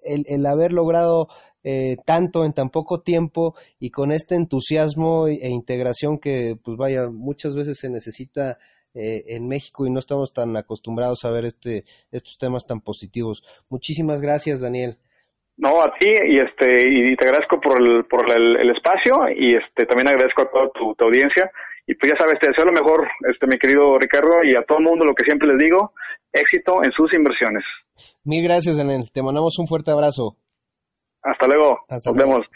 el, 0.04 0.24
el 0.26 0.46
haber 0.46 0.72
logrado 0.72 1.28
eh, 1.62 1.96
tanto 2.06 2.44
en 2.44 2.52
tan 2.52 2.70
poco 2.70 3.00
tiempo 3.00 3.54
y 3.78 3.90
con 3.90 4.12
este 4.12 4.34
entusiasmo 4.34 5.28
e 5.28 5.48
integración 5.48 6.18
que 6.18 6.54
pues 6.62 6.76
vaya 6.76 7.08
muchas 7.10 7.54
veces 7.54 7.78
se 7.78 7.90
necesita 7.90 8.58
eh, 8.94 9.36
en 9.36 9.46
México 9.46 9.86
y 9.86 9.90
no 9.90 10.00
estamos 10.00 10.32
tan 10.32 10.56
acostumbrados 10.56 11.24
a 11.24 11.30
ver 11.30 11.44
este 11.44 11.84
estos 12.10 12.38
temas 12.38 12.66
tan 12.66 12.80
positivos. 12.80 13.42
Muchísimas 13.68 14.20
gracias, 14.20 14.60
Daniel. 14.60 14.96
No, 15.56 15.82
a 15.82 15.92
ti 15.98 16.08
y 16.08 16.40
este 16.40 16.88
y 16.88 17.14
te 17.16 17.24
agradezco 17.26 17.60
por 17.60 17.78
el, 17.78 18.04
por 18.06 18.24
el, 18.34 18.70
espacio 18.70 19.28
y 19.36 19.54
este 19.54 19.84
también 19.84 20.08
agradezco 20.08 20.42
a 20.42 20.50
toda 20.50 20.70
tu, 20.72 21.04
audiencia 21.04 21.50
y 21.86 21.94
pues 21.94 22.12
ya 22.12 22.18
sabes, 22.18 22.40
te 22.40 22.48
deseo 22.48 22.64
lo 22.64 22.72
mejor, 22.72 23.06
este 23.28 23.46
mi 23.46 23.58
querido 23.58 23.98
Ricardo 23.98 24.42
y 24.42 24.56
a 24.56 24.62
todo 24.62 24.78
el 24.78 24.84
mundo 24.84 25.04
lo 25.04 25.14
que 25.14 25.24
siempre 25.24 25.48
les 25.48 25.58
digo, 25.58 25.92
éxito 26.32 26.82
en 26.82 26.90
sus 26.92 27.12
inversiones. 27.14 27.62
Mil 28.24 28.42
gracias, 28.42 28.78
Daniel. 28.78 29.10
Te 29.12 29.22
mandamos 29.22 29.58
un 29.58 29.66
fuerte 29.66 29.90
abrazo. 29.92 30.36
Hasta 31.22 31.46
luego. 31.46 31.78
Nos 31.88 32.14
vemos. 32.14 32.46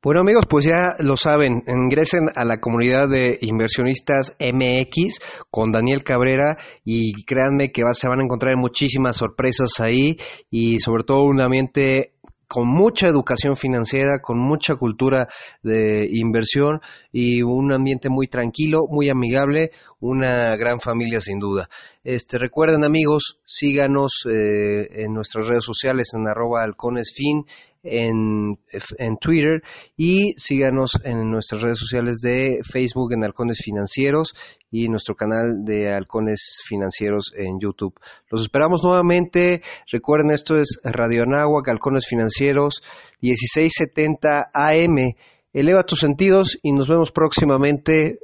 Bueno 0.00 0.20
amigos, 0.20 0.44
pues 0.48 0.64
ya 0.64 0.94
lo 1.00 1.16
saben, 1.16 1.64
ingresen 1.66 2.28
a 2.36 2.44
la 2.44 2.60
comunidad 2.60 3.08
de 3.08 3.36
inversionistas 3.40 4.36
MX 4.38 5.18
con 5.50 5.72
Daniel 5.72 6.04
Cabrera 6.04 6.56
y 6.84 7.24
créanme 7.24 7.72
que 7.72 7.82
se 7.94 8.06
van 8.06 8.20
a 8.20 8.22
encontrar 8.22 8.56
muchísimas 8.56 9.16
sorpresas 9.16 9.80
ahí 9.80 10.16
y 10.50 10.78
sobre 10.78 11.02
todo 11.02 11.24
un 11.24 11.40
ambiente 11.40 12.12
con 12.48 12.66
mucha 12.66 13.06
educación 13.06 13.56
financiera, 13.56 14.20
con 14.22 14.38
mucha 14.38 14.76
cultura 14.76 15.28
de 15.62 16.08
inversión 16.10 16.80
y 17.12 17.42
un 17.42 17.72
ambiente 17.74 18.08
muy 18.08 18.26
tranquilo, 18.26 18.86
muy 18.88 19.10
amigable, 19.10 19.70
una 20.00 20.56
gran 20.56 20.80
familia 20.80 21.20
sin 21.20 21.38
duda. 21.38 21.68
Este, 22.02 22.38
recuerden 22.38 22.84
amigos, 22.84 23.38
síganos 23.44 24.24
eh, 24.26 25.04
en 25.04 25.12
nuestras 25.12 25.46
redes 25.46 25.64
sociales 25.64 26.12
en 26.14 26.26
arroba 26.26 26.62
halconesfin 26.62 27.44
en, 27.82 28.58
en 28.98 29.16
Twitter 29.18 29.62
y 29.96 30.34
síganos 30.36 30.92
en 31.04 31.30
nuestras 31.30 31.62
redes 31.62 31.78
sociales 31.78 32.18
de 32.20 32.60
Facebook 32.62 33.12
en 33.12 33.24
Halcones 33.24 33.58
Financieros 33.62 34.34
y 34.70 34.88
nuestro 34.88 35.14
canal 35.14 35.64
de 35.64 35.92
Halcones 35.92 36.60
Financieros 36.66 37.32
en 37.36 37.58
YouTube. 37.60 37.98
Los 38.30 38.42
esperamos 38.42 38.82
nuevamente. 38.82 39.62
Recuerden, 39.90 40.30
esto 40.30 40.58
es 40.58 40.80
Radio 40.84 41.22
Anáhuac, 41.22 41.68
Halcones 41.68 42.06
Financieros, 42.06 42.82
1670 43.20 44.50
AM. 44.52 45.14
Eleva 45.52 45.82
tus 45.82 46.00
sentidos 46.00 46.58
y 46.62 46.72
nos 46.72 46.88
vemos 46.88 47.10
próximamente. 47.10 48.18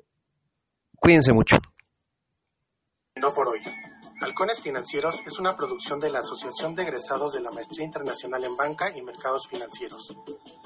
Cuídense 0.96 1.32
mucho. 1.32 1.56
No 3.20 3.32
por 3.32 3.48
hoy. 3.48 3.60
Halcones 4.24 4.58
Financieros 4.62 5.20
es 5.26 5.38
una 5.38 5.54
producción 5.54 6.00
de 6.00 6.08
la 6.08 6.20
Asociación 6.20 6.74
de 6.74 6.84
Egresados 6.84 7.34
de 7.34 7.40
la 7.40 7.50
Maestría 7.50 7.84
Internacional 7.84 8.42
en 8.42 8.56
Banca 8.56 8.90
y 8.96 9.02
Mercados 9.02 9.46
Financieros. 9.46 10.16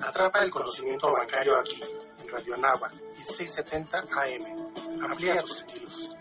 Atrapa 0.00 0.44
el 0.44 0.50
conocimiento 0.52 1.12
bancario 1.12 1.58
aquí, 1.58 1.80
en 2.22 2.28
Radio 2.28 2.56
Nava, 2.56 2.88
1670 2.88 3.98
AM. 3.98 5.02
Amplía 5.02 5.42
tus 5.42 5.58
sentidos. 5.58 6.16